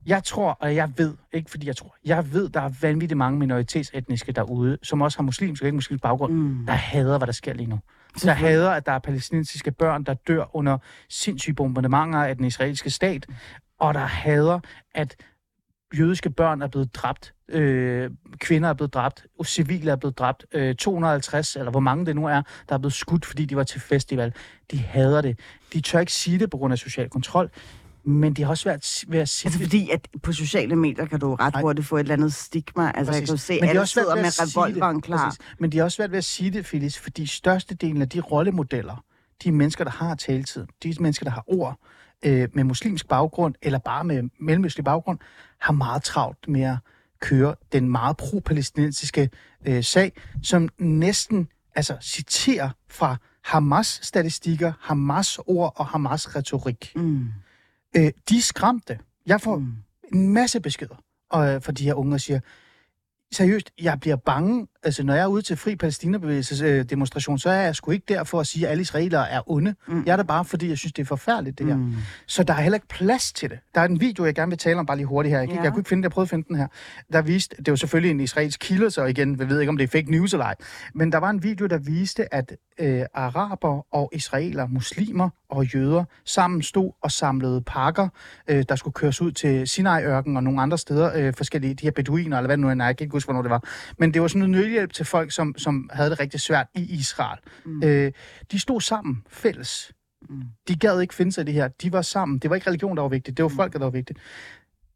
[0.05, 3.39] jeg tror, og jeg ved, ikke fordi jeg tror, jeg ved, der er vanvittigt mange
[3.39, 6.65] minoritetsetniske derude, som også har muslimsk og ikke muslimsk baggrund, Mm.
[6.65, 7.79] der hader, hvad der sker lige nu.
[8.23, 10.77] Der hader, at der er palæstinensiske børn, der dør under
[11.09, 13.25] sindssyge bombardementer af den israelske stat,
[13.79, 14.59] og der hader,
[14.95, 15.15] at
[15.99, 20.45] jødiske børn er blevet dræbt, øh, kvinder er blevet dræbt, og civile er blevet dræbt,
[20.51, 23.63] øh, 250, eller hvor mange det nu er, der er blevet skudt, fordi de var
[23.63, 24.33] til festival.
[24.71, 25.39] De hader det.
[25.73, 27.49] De tør ikke sige det på grund af social kontrol,
[28.05, 29.67] men de har også været ved at sige Altså det.
[29.67, 32.91] fordi, at på sociale medier kan du ret hurtigt få et eller andet stigma.
[32.95, 33.29] Altså jeg Præcis.
[33.29, 35.03] kan jo se, Men alle også svært sidder med revolveren det.
[35.03, 35.25] klar.
[35.29, 35.39] Præcis.
[35.59, 39.03] Men de har også svært ved at sige det, Phyllis, fordi størstedelen af de rollemodeller,
[39.43, 41.79] de mennesker, der har taletid, de mennesker, der har ord
[42.25, 45.19] øh, med muslimsk baggrund, eller bare med mellemøstlig baggrund,
[45.61, 46.77] har meget travlt med at
[47.21, 49.29] køre den meget pro-palæstinensiske
[49.65, 50.11] øh, sag,
[50.43, 56.91] som næsten altså, citerer fra Hamas-statistikker, Hamas-ord og Hamas-retorik.
[56.95, 57.27] Mm.
[57.97, 58.99] Øh, de er skræmte.
[59.25, 59.73] Jeg får Mm.
[60.13, 60.95] en masse beskeder
[61.35, 62.39] øh, fra de her unge, og siger,
[63.33, 64.67] seriøst, jeg bliver bange.
[64.83, 66.85] Altså, når jeg er ude til fri palæstinabevægelses øh,
[67.37, 69.75] så er jeg sgu ikke der for at sige, at alle israelere er onde.
[69.87, 70.03] Mm.
[70.05, 71.75] Jeg er der bare, fordi jeg synes, det er forfærdeligt, det her.
[71.75, 71.95] Mm.
[72.27, 73.59] Så der er heller ikke plads til det.
[73.75, 75.39] Der er en video, jeg gerne vil tale om, bare lige hurtigt her.
[75.39, 75.61] Jeg, ja.
[75.61, 76.67] Jeg kunne ikke finde det, jeg prøvede at finde den her.
[77.13, 79.83] Der viste, det var selvfølgelig en israelsk kilde, så igen, vi ved ikke, om det
[79.83, 80.55] er fake news eller ej.
[80.93, 86.03] Men der var en video, der viste, at øh, araber og israeler, muslimer og jøder
[86.25, 88.07] sammen stod og samlede pakker,
[88.47, 91.91] øh, der skulle køres ud til Sinai-ørken og nogle andre steder, øh, forskellige, de her
[91.91, 93.63] beduiner, eller hvad det nu er, jeg kan ikke huske, hvornår det var.
[93.97, 96.81] Men det var sådan noget nødhjælp til folk, som, som havde det rigtig svært i
[96.81, 97.39] Israel.
[97.65, 97.83] Mm.
[97.83, 98.11] Øh,
[98.51, 99.91] de stod sammen, fælles.
[100.29, 100.41] Mm.
[100.67, 101.67] De gad ikke finde sig i det her.
[101.67, 102.39] De var sammen.
[102.39, 103.37] Det var ikke religion, der var vigtigt.
[103.37, 104.19] Det var folket, der var vigtigt.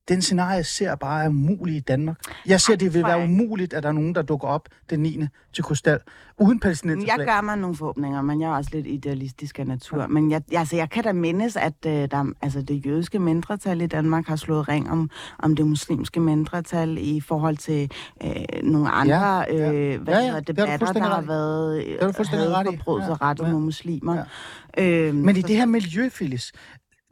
[0.09, 2.17] Den scenarie ser bare er umulig i Danmark.
[2.45, 4.99] Jeg ser, Ej, det vil være umuligt, at der er nogen, der dukker op den
[4.99, 5.19] 9.
[5.53, 5.99] til Krystal,
[6.39, 7.07] uden palæstinenser.
[7.17, 10.07] Jeg gør mig nogle forhåbninger, men jeg er også lidt idealistisk af natur.
[10.07, 13.87] Men jeg, altså, jeg kan da mindes, at øh, der, altså, det jødiske mindretal i
[13.87, 17.91] Danmark har slået ring om, om det muslimske mindretal i forhold til
[18.23, 18.31] øh,
[18.63, 19.73] nogle andre Ja, ja, ja.
[19.73, 22.49] øh, hvad Ja, ja, ja, ja, du debatter, der har været Det har du fuldstændig
[22.49, 22.77] ret i.
[22.77, 23.51] forbrydelser Ja, rettet ja.
[23.51, 24.23] mod muslimer.
[24.77, 24.83] Ja.
[25.07, 26.51] Øhm, Men i så- det her miljø, Phyllis,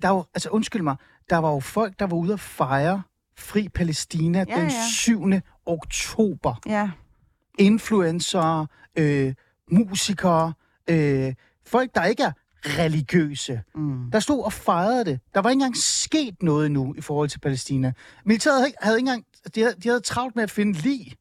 [0.01, 0.95] der var, altså undskyld mig,
[1.29, 3.01] der var jo folk, der var ude at fejre
[3.37, 4.87] Fri Palæstina Ja, den ja.
[4.91, 5.21] 7.
[5.65, 6.55] oktober.
[6.65, 6.91] Ja,
[7.59, 8.65] Influencer,
[8.95, 9.33] øh,
[9.71, 10.53] musikere,
[10.89, 11.33] øh,
[11.65, 12.31] folk, der ikke er
[12.65, 13.61] religiøse.
[13.75, 14.11] mm.
[14.11, 15.19] Der stod og fejrede det.
[15.33, 17.93] Der var ikke engang sket noget endnu i forhold til Palæstina.
[18.25, 19.25] Militæret havde ikke, havde ikke engang...
[19.55, 21.13] De havde, de havde travlt med at finde lig.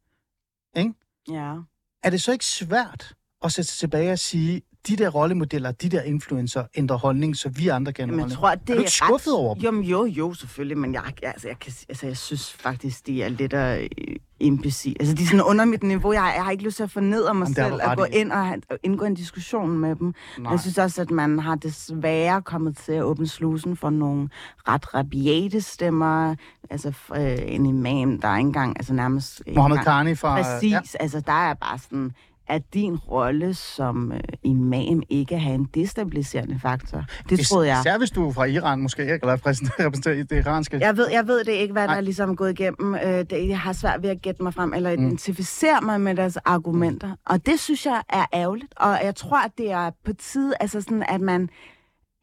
[1.31, 1.55] ja.
[2.03, 5.89] Er det så ikke svært at sætte sig tilbage og sige, de der rollemodeller, de
[5.89, 8.91] der influencer ændrer holdning, så vi andre Jamen, jeg tror, at det er du ikke
[8.91, 9.39] skuffet ret...
[9.39, 9.81] over dem?
[9.81, 13.29] Jo, jo, jo, selvfølgelig, men jeg, altså, jeg, kan, altså, jeg synes faktisk, de er
[13.29, 14.97] lidt af øh, imbecil.
[15.01, 16.13] Altså, de er sådan under mit niveau.
[16.13, 18.05] Jeg, jeg har ikke lyst til at fornedre mig Jamen, det selv ret og gå
[18.05, 20.15] ind og, og indgå en diskussion med dem.
[20.39, 20.51] Nej.
[20.51, 24.29] Jeg synes også, at man har desværre kommet til at åbne slusen for nogle
[24.69, 26.35] ret rabiate stemmer.
[26.71, 29.43] Altså øh, en imam, der er ikke engang, altså nærmest...
[29.55, 30.43] Mohammed Karni fra...
[30.43, 30.73] Præcis.
[30.73, 30.81] Ja.
[31.01, 32.13] Altså, der er bare sådan,
[32.49, 37.05] at din rolle som øh, imam ikke har en destabiliserende faktor.
[37.29, 37.81] Det Is- troede jeg.
[37.81, 39.19] Især hvis du er fra Iran, måske, ikke?
[39.23, 40.79] eller repræsenterer det iranske.
[40.81, 41.97] Jeg ved, jeg ved det ikke, hvad der Nej.
[41.97, 42.95] er ligesom gået igennem.
[42.95, 46.37] Øh, det, jeg har svært ved at gætte mig frem, eller identificere mig med deres
[46.37, 47.17] argumenter.
[47.27, 48.75] Og det synes jeg er ærgerligt.
[48.77, 51.49] Og jeg tror, at det er på tide, altså sådan, at man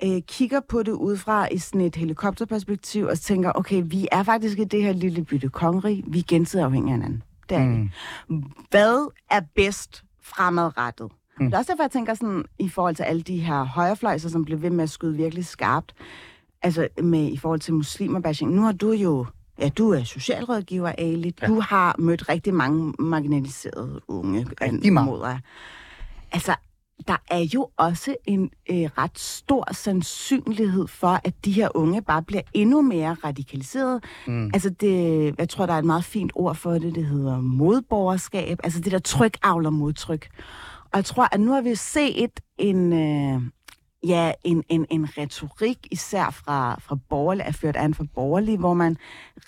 [0.03, 4.59] øh, kigger på det udefra i sådan et helikopterperspektiv, og tænker, okay, vi er faktisk
[4.59, 6.03] i det her lille bytte kongerig.
[6.07, 7.23] Vi er gensidigt afhængige af hinanden.
[7.49, 7.65] Det er
[8.29, 8.43] mm.
[8.71, 11.11] Hvad er bedst fremadrettet?
[11.39, 11.45] Mm.
[11.45, 14.45] Det er også derfor, jeg tænker sådan, i forhold til alle de her højrefløjser, som
[14.45, 15.93] bliver ved med at skyde virkelig skarpt,
[16.61, 18.51] altså med i forhold til muslimerbashing.
[18.51, 19.25] Nu har du jo,
[19.59, 21.35] ja, du er socialrådgiver, Ali.
[21.41, 21.47] Ja.
[21.47, 24.47] Du har mødt rigtig mange marginaliserede unge.
[24.61, 25.41] Rigtig mange.
[26.31, 26.55] Altså,
[27.07, 32.23] der er jo også en øh, ret stor sandsynlighed for, at de her unge bare
[32.23, 34.03] bliver endnu mere radikaliseret.
[34.27, 34.45] Mm.
[34.53, 38.59] Altså, det, jeg tror, der er et meget fint ord for det, det hedder modborgerskab.
[38.63, 40.29] Altså, det der tryk avler modtryk.
[40.83, 42.93] Og jeg tror, at nu har vi set en...
[42.93, 43.41] Øh,
[44.07, 48.73] ja, en, en, en retorik, især fra, fra borgerlige, er ført an fra borgerlige, hvor
[48.73, 48.97] man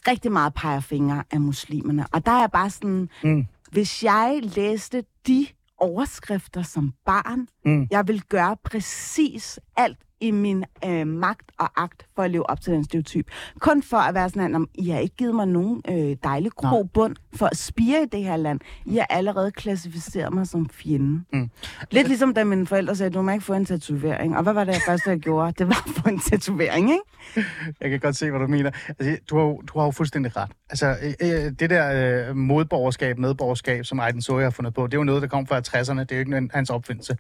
[0.08, 2.06] rigtig meget peger fingre af muslimerne.
[2.12, 3.46] Og der er bare sådan, mm.
[3.72, 5.48] hvis jeg læste de
[5.84, 7.88] overskrifter som barn, mm.
[7.92, 12.62] jeg vil gøre præcis alt i min øh, magt og akt for at leve op
[12.62, 13.28] til den stereotyp.
[13.60, 16.52] Kun for at være sådan, at I har ikke givet mig nogen øh, dejlig
[16.94, 18.60] bund for at spire i det her land.
[18.86, 21.24] I har allerede klassificeret mig som fjende.
[21.34, 21.50] Mm.
[21.92, 24.38] Lidt ligesom da mine forældre sagde, du må ikke få en tatovering.
[24.38, 25.54] Og hvad var det første, jeg gjorde?
[25.58, 27.04] Det var at få en tatovering, ikke?
[27.82, 28.72] Jeg kan godt se, hvad du mener.
[29.00, 30.52] Altså, du, har, du har jo fuldstændig ret.
[30.70, 34.94] Altså, øh, øh, det der øh, modborgerskab, medborgerskab, som Aiden Soja har fundet på, det
[34.94, 36.00] er jo noget, der kom fra 60'erne.
[36.00, 37.18] Det er jo ikke hans opfindelse.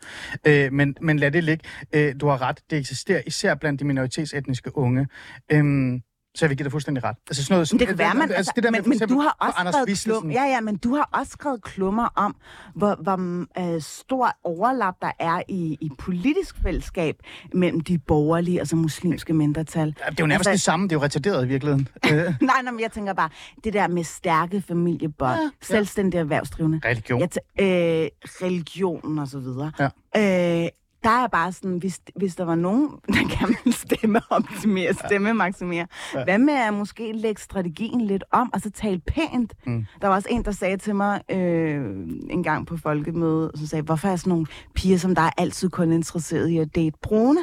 [0.47, 1.64] Øh, men, men lad det ligge.
[1.93, 2.60] Øh, du har ret.
[2.70, 5.08] Det eksisterer især blandt de minoritetsetniske unge.
[5.52, 6.02] Øhm,
[6.36, 7.16] så jeg vil give dig fuldstændig ret.
[7.30, 9.20] Altså sådan noget, sådan, det kan være, man, altså, det der men, med, men du
[9.20, 12.36] har også skrevet klum, ja, ja, men du har også skrevet klummer om,
[12.76, 17.16] hvor, hvor uh, stor overlap der er i, i politisk fællesskab
[17.54, 19.96] mellem de borgerlige og så muslimske mindretal.
[20.00, 21.88] Ja, det er jo nærmest altså, det samme, det er jo retarderet i virkeligheden.
[22.41, 23.30] nej, nej, men jeg tænker bare,
[23.64, 25.50] det der med stærke familiebånd, ja, ja.
[25.62, 26.82] selvstændige erhvervsdrivende.
[26.86, 27.20] Religion.
[27.20, 27.30] Jeg
[27.60, 29.72] øh, religion og så videre.
[29.80, 30.64] Ja.
[30.64, 30.70] Øh,
[31.04, 35.88] der er bare sådan, hvis, hvis der var nogen, der kan stemme optimere, stemme maksimere,
[36.14, 36.24] ja.
[36.24, 39.54] hvad med at måske lægge strategien lidt om, og så tale pænt?
[39.66, 39.86] Mm.
[40.01, 41.86] Der var også en, der sagde til mig øh,
[42.30, 44.45] en gang på folkemødet, så sagde, hvorfor er sådan nogle
[44.76, 47.39] piger, som der er altid kun interesseret i at date brune?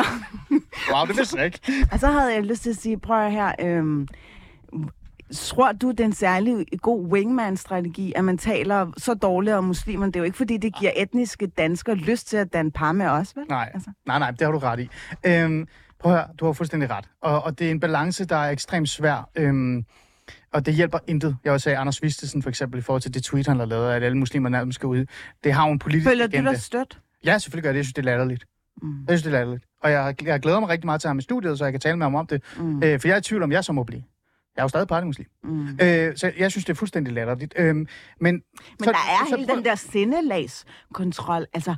[0.92, 1.60] wow, det vidste jeg ikke.
[1.92, 4.06] og så havde jeg lyst til at sige, prøv her, øh,
[5.32, 10.06] Tror du, det er en særlig god wingman-strategi, at man taler så dårligt om muslimer?
[10.06, 13.06] Det er jo ikke, fordi det giver etniske danskere lyst til at danne par med
[13.06, 13.44] os, vel?
[13.48, 13.90] Nej, altså.
[14.06, 14.88] nej, nej, det har du ret i.
[15.26, 15.66] Øhm,
[15.98, 17.04] prøv at høre, du har fuldstændig ret.
[17.22, 19.30] Og, og det er en balance, der er ekstremt svær.
[19.36, 19.84] Øhm,
[20.52, 21.36] og det hjælper intet.
[21.44, 23.92] Jeg også sagde Anders Vistesen for eksempel i forhold til det tweet, han har lavet,
[23.92, 25.06] at alle muslimer nærmest skal ud.
[25.44, 26.50] Det har jo en politisk Føler agenda.
[26.50, 27.00] du dig stødt?
[27.24, 27.76] Ja, selvfølgelig gør det.
[27.76, 28.44] Jeg synes, det er latterligt.
[28.82, 28.88] Mm.
[29.08, 29.64] Jeg synes, det er latterligt.
[29.82, 31.80] Og jeg, jeg glæder mig rigtig meget til at have med studiet, så jeg kan
[31.80, 32.42] tale med ham om det.
[32.56, 32.82] Mm.
[32.82, 34.02] Øh, for jeg er i tvivl om, jeg så må blive.
[34.56, 35.26] Jeg er jo stadig partymuslim.
[35.44, 35.68] Mm.
[35.82, 37.54] Øh, så jeg synes, det er fuldstændig latterligt.
[37.56, 37.86] Øh, men
[38.20, 38.42] men
[38.80, 41.46] så, der er så, hele så, den der sindelagskontrol.
[41.54, 41.74] Altså,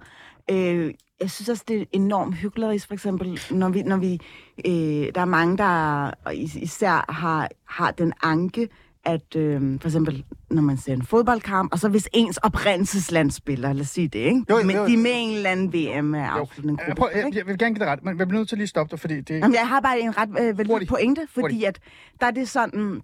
[0.50, 4.20] øh, jeg synes også, det er enormt hyggeligt, for eksempel, når vi, når vi
[4.66, 8.68] øh, der er mange, der især har, har den anke,
[9.04, 13.72] at øh, for eksempel, når man ser en fodboldkamp, og så hvis ens oprindelsesland spiller,
[13.72, 14.44] lad os sige det, ikke?
[14.50, 14.66] Jo, jo, jo.
[14.66, 16.80] Men de er med en eller anden VM-afslutning.
[16.88, 18.58] Jeg, prøv, jeg, jeg, vil gerne give dig ret, men jeg bliver nødt til at
[18.58, 19.34] lige stoppe dig, fordi det...
[19.34, 21.78] Jamen, jeg har bare en ret øh, vel, pointe, fordi at
[22.20, 23.02] der er det sådan...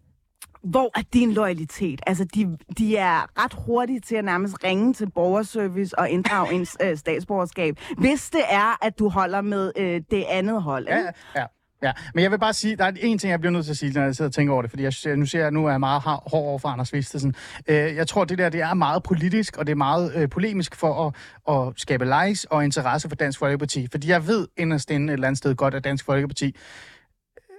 [0.62, 2.00] Hvor er din loyalitet?
[2.06, 6.76] Altså, de, de er ret hurtige til at nærmest ringe til borgerservice og inddrage ens
[6.84, 10.88] øh, statsborgerskab, hvis det er, at du holder med øh, det andet hold.
[10.88, 11.12] Ikke?
[11.34, 11.46] Ja, ja.
[11.82, 13.76] Ja, men jeg vil bare sige, der er en ting, jeg bliver nødt til at
[13.76, 15.70] sige, når jeg sidder og tænker over det, fordi jeg, nu ser jeg, nu er
[15.70, 17.34] jeg meget hård over for Anders Vistesen.
[17.66, 20.76] Øh, jeg tror, det der det er meget politisk, og det er meget øh, polemisk
[20.76, 21.14] for at,
[21.56, 23.88] at skabe likes og interesse for Dansk Folkeparti.
[23.90, 26.56] Fordi jeg ved inderst inde et eller andet sted godt, at Dansk Folkeparti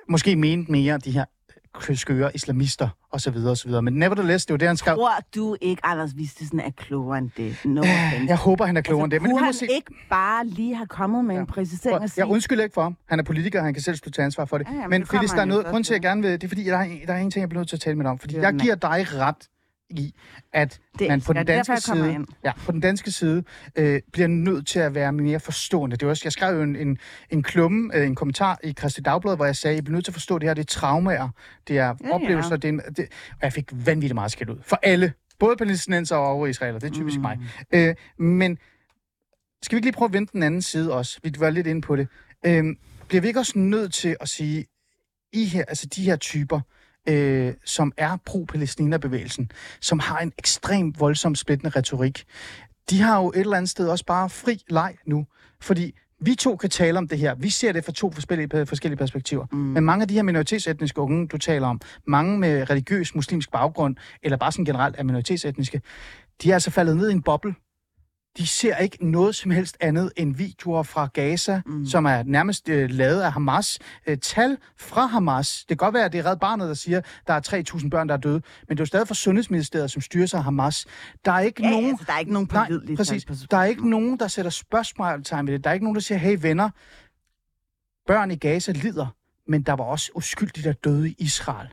[0.09, 1.25] måske mente mere de her
[1.93, 3.81] skøre islamister og så videre og så videre.
[3.81, 4.95] Men nevertheless, det var det, han skrev.
[4.95, 7.57] Tror du ikke, Anders Vistesen er klogere end det?
[7.65, 7.81] No
[8.27, 9.35] jeg håber, han er klogere altså, end det.
[9.35, 9.67] Men han se...
[9.75, 11.41] ikke bare lige have kommet med ja.
[11.41, 12.25] en præcisering og sige...
[12.25, 12.97] Jeg undskylder ikke for ham.
[13.09, 14.67] Han er politiker, han kan selv stå til ansvar for det.
[14.67, 16.31] Ja, ja, men, men Felix, der er noget, grund til, at jeg gerne vil...
[16.31, 17.95] Det er fordi, der er, der er en ting, jeg bliver nødt til at tale
[17.95, 18.19] med dig om.
[18.19, 19.47] Fordi jeg giver dig ret
[19.91, 20.13] i,
[20.53, 23.43] at det, man på den danske side, ja, på den danske side
[23.75, 25.95] øh, bliver nødt til at være mere forstående.
[25.95, 26.97] Det var også, jeg skrev jo en, en,
[27.29, 30.05] en klumme, øh, en kommentar i Christi Dagblad, hvor jeg sagde, at I bliver nødt
[30.05, 31.29] til at forstå det her, det er traumer,
[31.67, 32.55] det er ja, oplevelser, ja.
[32.55, 34.57] Det, er det, og jeg fik vanvittigt meget skæld ud.
[34.61, 37.21] For alle, både palæstinenser og israeler, det er typisk mm.
[37.21, 37.39] mig.
[37.71, 38.57] Øh, men
[39.63, 41.19] skal vi ikke lige prøve at vente den anden side også?
[41.23, 42.07] Vi var lidt inde på det.
[42.45, 42.63] Øh,
[43.07, 44.65] bliver vi ikke også nødt til at sige,
[45.33, 46.80] I her, altså de her typer, øh,
[47.65, 52.23] som er pro-Palæstina-bevægelsen, som har en ekstrem voldsom splittende retorik,
[52.89, 55.25] de har jo et eller andet sted også bare fri leg nu.
[55.61, 57.35] Fordi vi to kan tale om det her.
[57.35, 59.45] Vi ser det fra to forskellige, forskellige perspektiver.
[59.51, 59.57] Mm.
[59.57, 63.95] Men mange af de her minoritetsetniske unge, du taler om, mange med religiøs muslimsk baggrund,
[64.23, 65.81] eller bare sådan generelt er minoritetsetniske,
[66.43, 67.55] de er altså faldet ned i en boble,
[68.37, 71.85] de ser ikke noget som helst andet end videoer fra Gaza, mm.
[71.85, 73.79] som er nærmest øh, lavet af Hamas.
[74.07, 75.59] Øh, tal fra Hamas.
[75.59, 77.89] Det kan godt være, at det er Red Barnet, der siger, at der er 3.000
[77.89, 78.41] børn, der er døde.
[78.67, 80.85] Men det er jo stadig fra Sundhedsministeriet, som styrer sig af Hamas.
[81.25, 81.89] Der er ikke ja, nogen...
[81.89, 83.25] Altså, der er ikke nogen nej, præcis.
[83.51, 85.63] Der er ikke nogen, der sætter spørgsmålstegn ved det.
[85.63, 86.69] Der er ikke nogen, der siger, hey venner,
[88.07, 89.07] børn i Gaza lider,
[89.47, 91.67] men der var også uskyldige, der døde i Israel.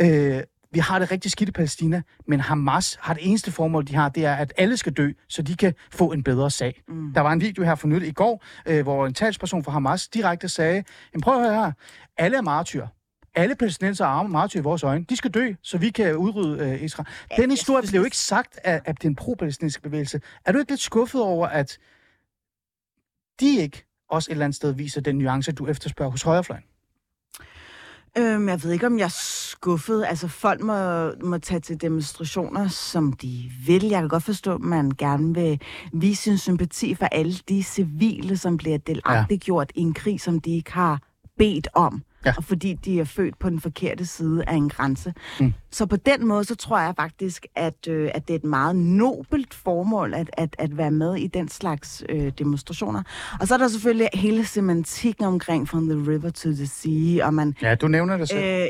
[0.00, 0.42] Øh,
[0.72, 4.08] vi har det rigtig skidt i Palæstina, men Hamas har det eneste formål, de har,
[4.08, 6.82] det er, at alle skal dø, så de kan få en bedre sag.
[6.88, 7.12] Mm.
[7.14, 10.08] Der var en video her for nylig i går, øh, hvor en talsperson for Hamas
[10.08, 11.72] direkte sagde, jamen prøv at høre her,
[12.16, 12.86] alle er martyr.
[13.34, 15.04] Alle palæstinenser er martyr i vores øjne.
[15.04, 17.08] De skal dø, så vi kan udrydde øh, Israel.
[17.36, 20.20] Den historie blev jo ikke sagt af, af den pro-palæstinensiske bevægelse.
[20.44, 21.78] Er du ikke lidt skuffet over, at
[23.40, 26.64] de ikke også et eller andet sted viser den nuance, du efterspørger hos højrefløjen?
[28.18, 29.18] Øhm, jeg ved ikke, om jeg er
[29.50, 30.04] skuffet.
[30.08, 33.84] Altså, folk må, må tage til demonstrationer, som de vil.
[33.84, 35.60] Jeg kan godt forstå, at man gerne vil
[35.92, 39.80] vise sin sympati for alle de civile, som bliver delagtiggjort ja.
[39.80, 41.02] i en krig, som de ikke har
[41.38, 42.02] bedt om.
[42.26, 42.34] Ja.
[42.36, 45.14] Og fordi de er født på den forkerte side af en grænse.
[45.40, 45.52] Mm.
[45.70, 48.76] Så på den måde, så tror jeg faktisk, at, øh, at det er et meget
[48.76, 53.02] nobelt formål at, at, at være med i den slags øh, demonstrationer.
[53.40, 57.34] Og så er der selvfølgelig hele semantikken omkring from the river to the sea, og
[57.34, 57.54] man...
[57.62, 58.62] Ja, du nævner det selv.
[58.62, 58.68] Øh,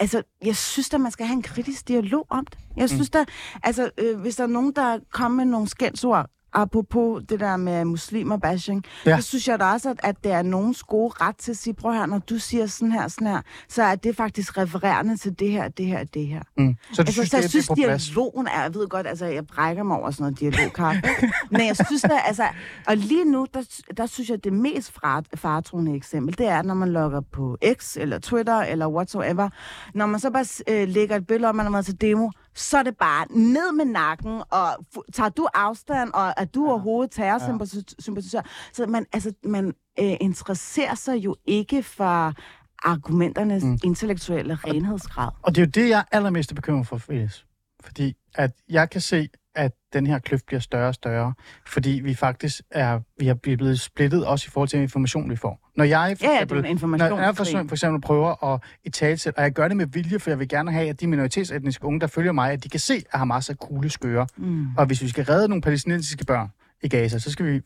[0.00, 2.58] Altså, jeg synes at man skal have en kritisk dialog om det.
[2.76, 3.24] Jeg synes mm.
[3.62, 7.84] altså, øh, hvis der er nogen, der kommer med nogle skældsord apropos det der med
[7.84, 9.20] muslimer bashing, ja.
[9.20, 11.74] så synes jeg da også, at, at det er nogens gode ret til at sige,
[11.74, 15.38] prøv her, når du siger sådan her, sådan her, så er det faktisk refererende til
[15.38, 16.42] det her, det her, det her.
[16.56, 16.76] Mm.
[16.92, 19.06] Så du altså, synes, så jeg det, synes, det er dialogen er, jeg ved godt,
[19.06, 21.02] altså, jeg brækker mig over sådan noget dialogkaffe,
[21.50, 22.44] men jeg synes da, altså,
[22.86, 24.92] og lige nu, der, der synes jeg, det mest
[25.34, 29.48] faretroende eksempel, det er, når man logger på X, eller Twitter, eller whatsoever,
[29.94, 32.78] når man så bare øh, lægger et billede om, man har været til demo, så
[32.78, 38.38] er det bare ned med nakken, og tager du afstand, og er du overhovedet terrorsympatisør?
[38.38, 38.50] Ja.
[38.72, 42.34] Så man, altså, man øh, interesserer sig jo ikke for
[42.82, 43.78] argumenternes mm.
[43.84, 45.30] intellektuelle renhedsgrad.
[45.42, 47.42] Og det er jo det, jeg er allermest bekymret for, Felix.
[47.84, 49.28] Fordi at jeg kan se,
[49.58, 51.34] at den her kløft bliver større og større,
[51.66, 55.70] fordi vi faktisk er, vi er blevet splittet også i forhold til information, vi får.
[55.76, 59.42] Når jeg for, ja, eksempel, når jeg for, for eksempel prøver at i tale og
[59.42, 62.06] jeg gør det med vilje, for jeg vil gerne have, at de minoritetsetniske unge, der
[62.06, 64.26] følger mig, at de kan se, at Hamas er kugle skøre.
[64.36, 64.66] Mm.
[64.76, 66.48] Og hvis vi skal redde nogle palæstinensiske børn
[66.82, 67.60] i Gaza, så skal vi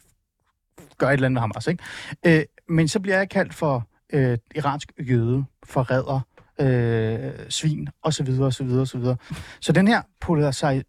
[0.99, 1.67] gøre et eller andet med Hamas.
[1.67, 1.85] Ikke?
[2.27, 6.21] Øh, men så bliver jeg kaldt for øh, iransk jøde, forræder,
[6.61, 9.17] øh, svin, og så videre, og så videre, og så videre.
[9.61, 10.03] Så den her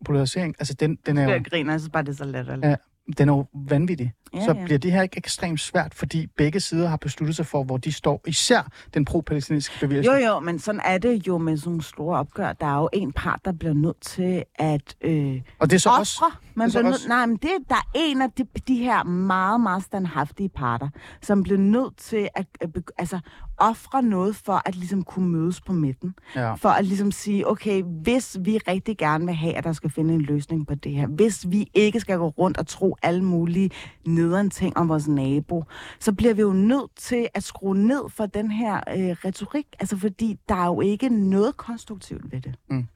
[0.05, 1.29] polarisering, altså den, den er jo...
[1.29, 2.65] Jeg griner, jeg synes bare, det er så latterligt.
[2.65, 2.75] Ja,
[3.17, 4.13] den er jo vanvittig.
[4.33, 4.65] Ja, så ja.
[4.65, 7.91] bliver det her ikke ekstremt svært, fordi begge sider har besluttet sig for, hvor de
[7.91, 8.21] står.
[8.27, 10.11] Især den pro-palæstinensiske bevægelse.
[10.11, 12.53] Jo, jo, men sådan er det jo med sådan nogle store opgør.
[12.53, 15.89] Der er jo en part, der bliver nødt til at øh, Og det er så
[15.89, 15.99] ofre.
[15.99, 16.23] også...
[16.55, 19.03] Man det er bliver nødt, nej, men det, der er en af de, de her
[19.03, 20.89] meget, meget standhaftige parter,
[21.21, 23.19] som bliver nødt til at, at altså,
[23.57, 26.15] ofre noget for at ligesom kunne mødes på midten.
[26.35, 26.53] Ja.
[26.53, 30.13] For at ligesom sige, okay, hvis vi rigtig gerne vil have, at der skal finde
[30.13, 33.69] en løsning på det her, hvis vi ikke skal gå rundt og tro alle mulige
[34.05, 35.63] nederen ting om vores nabo,
[35.99, 39.97] så bliver vi jo nødt til at skrue ned for den her øh, retorik, altså
[39.97, 42.55] fordi der er jo ikke noget konstruktivt ved det.
[42.69, 42.87] Mm.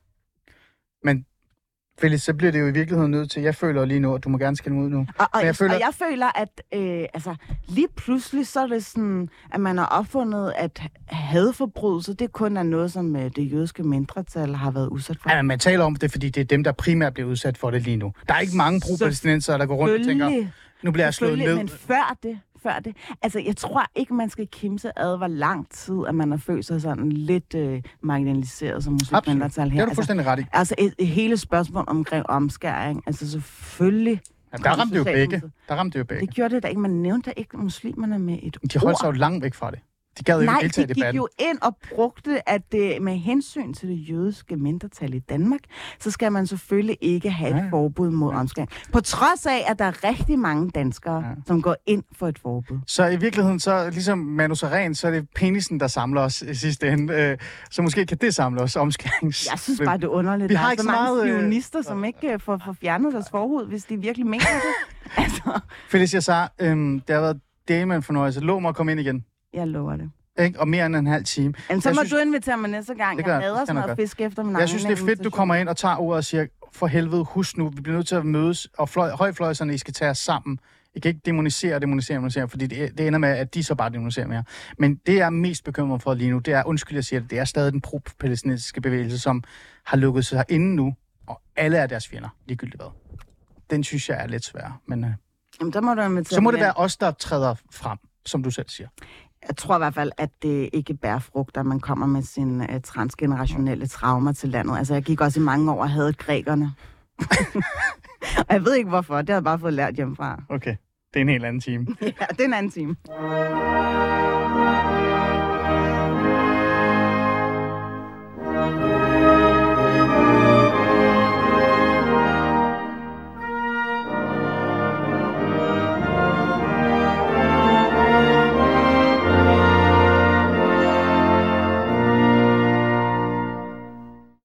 [1.04, 1.26] Men
[2.02, 4.30] Felix, så bliver det jo i virkeligheden nødt til, jeg føler lige nu, at du
[4.30, 5.08] må gerne skille ud nu.
[5.18, 5.74] Og, og, jeg, føler...
[5.74, 7.36] og jeg føler, at øh, altså,
[7.68, 12.64] lige pludselig så er det sådan, at man har opfundet, at hadforbrydelse, det kun er
[12.64, 15.36] noget, som øh, det jødiske mindretal har været udsat for.
[15.36, 17.82] Ja, man taler om det, fordi det er dem, der primært bliver udsat for det
[17.82, 18.14] lige nu.
[18.28, 20.48] Der er ikke mange pro-palæstinenser, der går rundt og tænker,
[20.84, 21.56] nu bliver jeg slået ned.
[21.56, 22.96] Men før det, før det.
[23.22, 26.66] Altså, jeg tror ikke, man skal kimse ad, hvor lang tid, at man har følt
[26.66, 29.78] sig sådan lidt øh, marginaliseret som muslimindretal her.
[29.78, 30.44] Det er du fuldstændig ret i.
[30.54, 33.04] Altså, et, et hele spørgsmål omkring omskæring.
[33.08, 34.22] Altså, selvfølgelig...
[34.52, 35.42] Ja, der ramte det jo begge.
[35.70, 36.26] Der ramte det jo begge.
[36.26, 36.82] Det gjorde det da ikke.
[36.82, 39.80] Man nævnte ikke muslimerne med et De holdt sig jo langt væk fra det.
[40.20, 43.90] De gad Nej, ikke de gik jo ind og brugte, at det, med hensyn til
[43.90, 45.60] det jødiske mindretal i Danmark,
[46.00, 47.70] så skal man selvfølgelig ikke have et ja.
[47.70, 48.40] forbud mod ja.
[48.40, 48.70] omskæring.
[48.94, 51.32] På trods af, at der er rigtig mange danskere, ja.
[51.48, 52.78] som går ind for et forbud.
[52.88, 56.56] Så i virkeligheden, så ligesom Manu Saren, så er det penisen, der samler os i
[56.56, 57.14] sidste ende.
[57.14, 57.38] Øh,
[57.72, 59.48] så måske kan det samle os omskærings...
[59.52, 60.50] Jeg synes bare, det er underligt.
[60.50, 61.86] Vi der har er ikke så mange sionister, øh...
[61.86, 65.02] som ikke øh, får, får fjernet deres forhud, hvis de virkelig mener det.
[65.24, 65.60] altså.
[65.90, 67.40] Felicia Sar, øhm, det har været
[67.70, 68.40] Damon fornøjelse.
[68.40, 69.26] Lå mig at komme ind igen.
[69.54, 70.12] Jeg lover det.
[70.40, 70.60] Ikke?
[70.60, 71.54] Og mere end en halv time.
[71.70, 73.28] Jamen, så jeg må synes, du invitere mig næste gang.
[73.28, 75.70] Jeg hader sådan noget fisk efter min Jeg synes, det er fedt, du kommer ind
[75.70, 78.68] og tager ordet og siger, for helvede, husk nu, vi bliver nødt til at mødes,
[78.78, 80.60] og fløj, højfløjserne, I skal tage os sammen.
[80.96, 83.76] I kan ikke demonisere og demonisere, demonisere, fordi det, det ender med, at de så
[83.76, 84.44] bare demoniserer mere.
[84.78, 87.30] Men det, jeg er mest bekymret for lige nu, det er, undskyld, jeg siger det,
[87.30, 89.44] det er stadig den pro-palæstinensiske bevægelse, som
[89.86, 90.96] har lukket sig inden nu,
[91.28, 92.92] og alle er deres fjender, ligegyldigt hvad.
[93.70, 95.04] Den synes jeg er lidt svær, men...
[95.04, 95.12] Øh,
[95.60, 98.70] Jamen, der må du så må det være os, der træder frem, som du selv
[98.70, 98.88] siger
[99.48, 102.68] jeg tror i hvert fald, at det ikke bærer frugt, at man kommer med sine
[102.70, 104.78] uh, transgenerationelle traumer til landet.
[104.78, 106.72] Altså, jeg gik også i mange år og havde grækerne.
[108.48, 110.44] og jeg ved ikke hvorfor, det har jeg bare fået lært hjemmefra.
[110.50, 110.76] Okay,
[111.14, 111.88] det er en helt anden time.
[112.02, 112.96] ja, det er en anden time.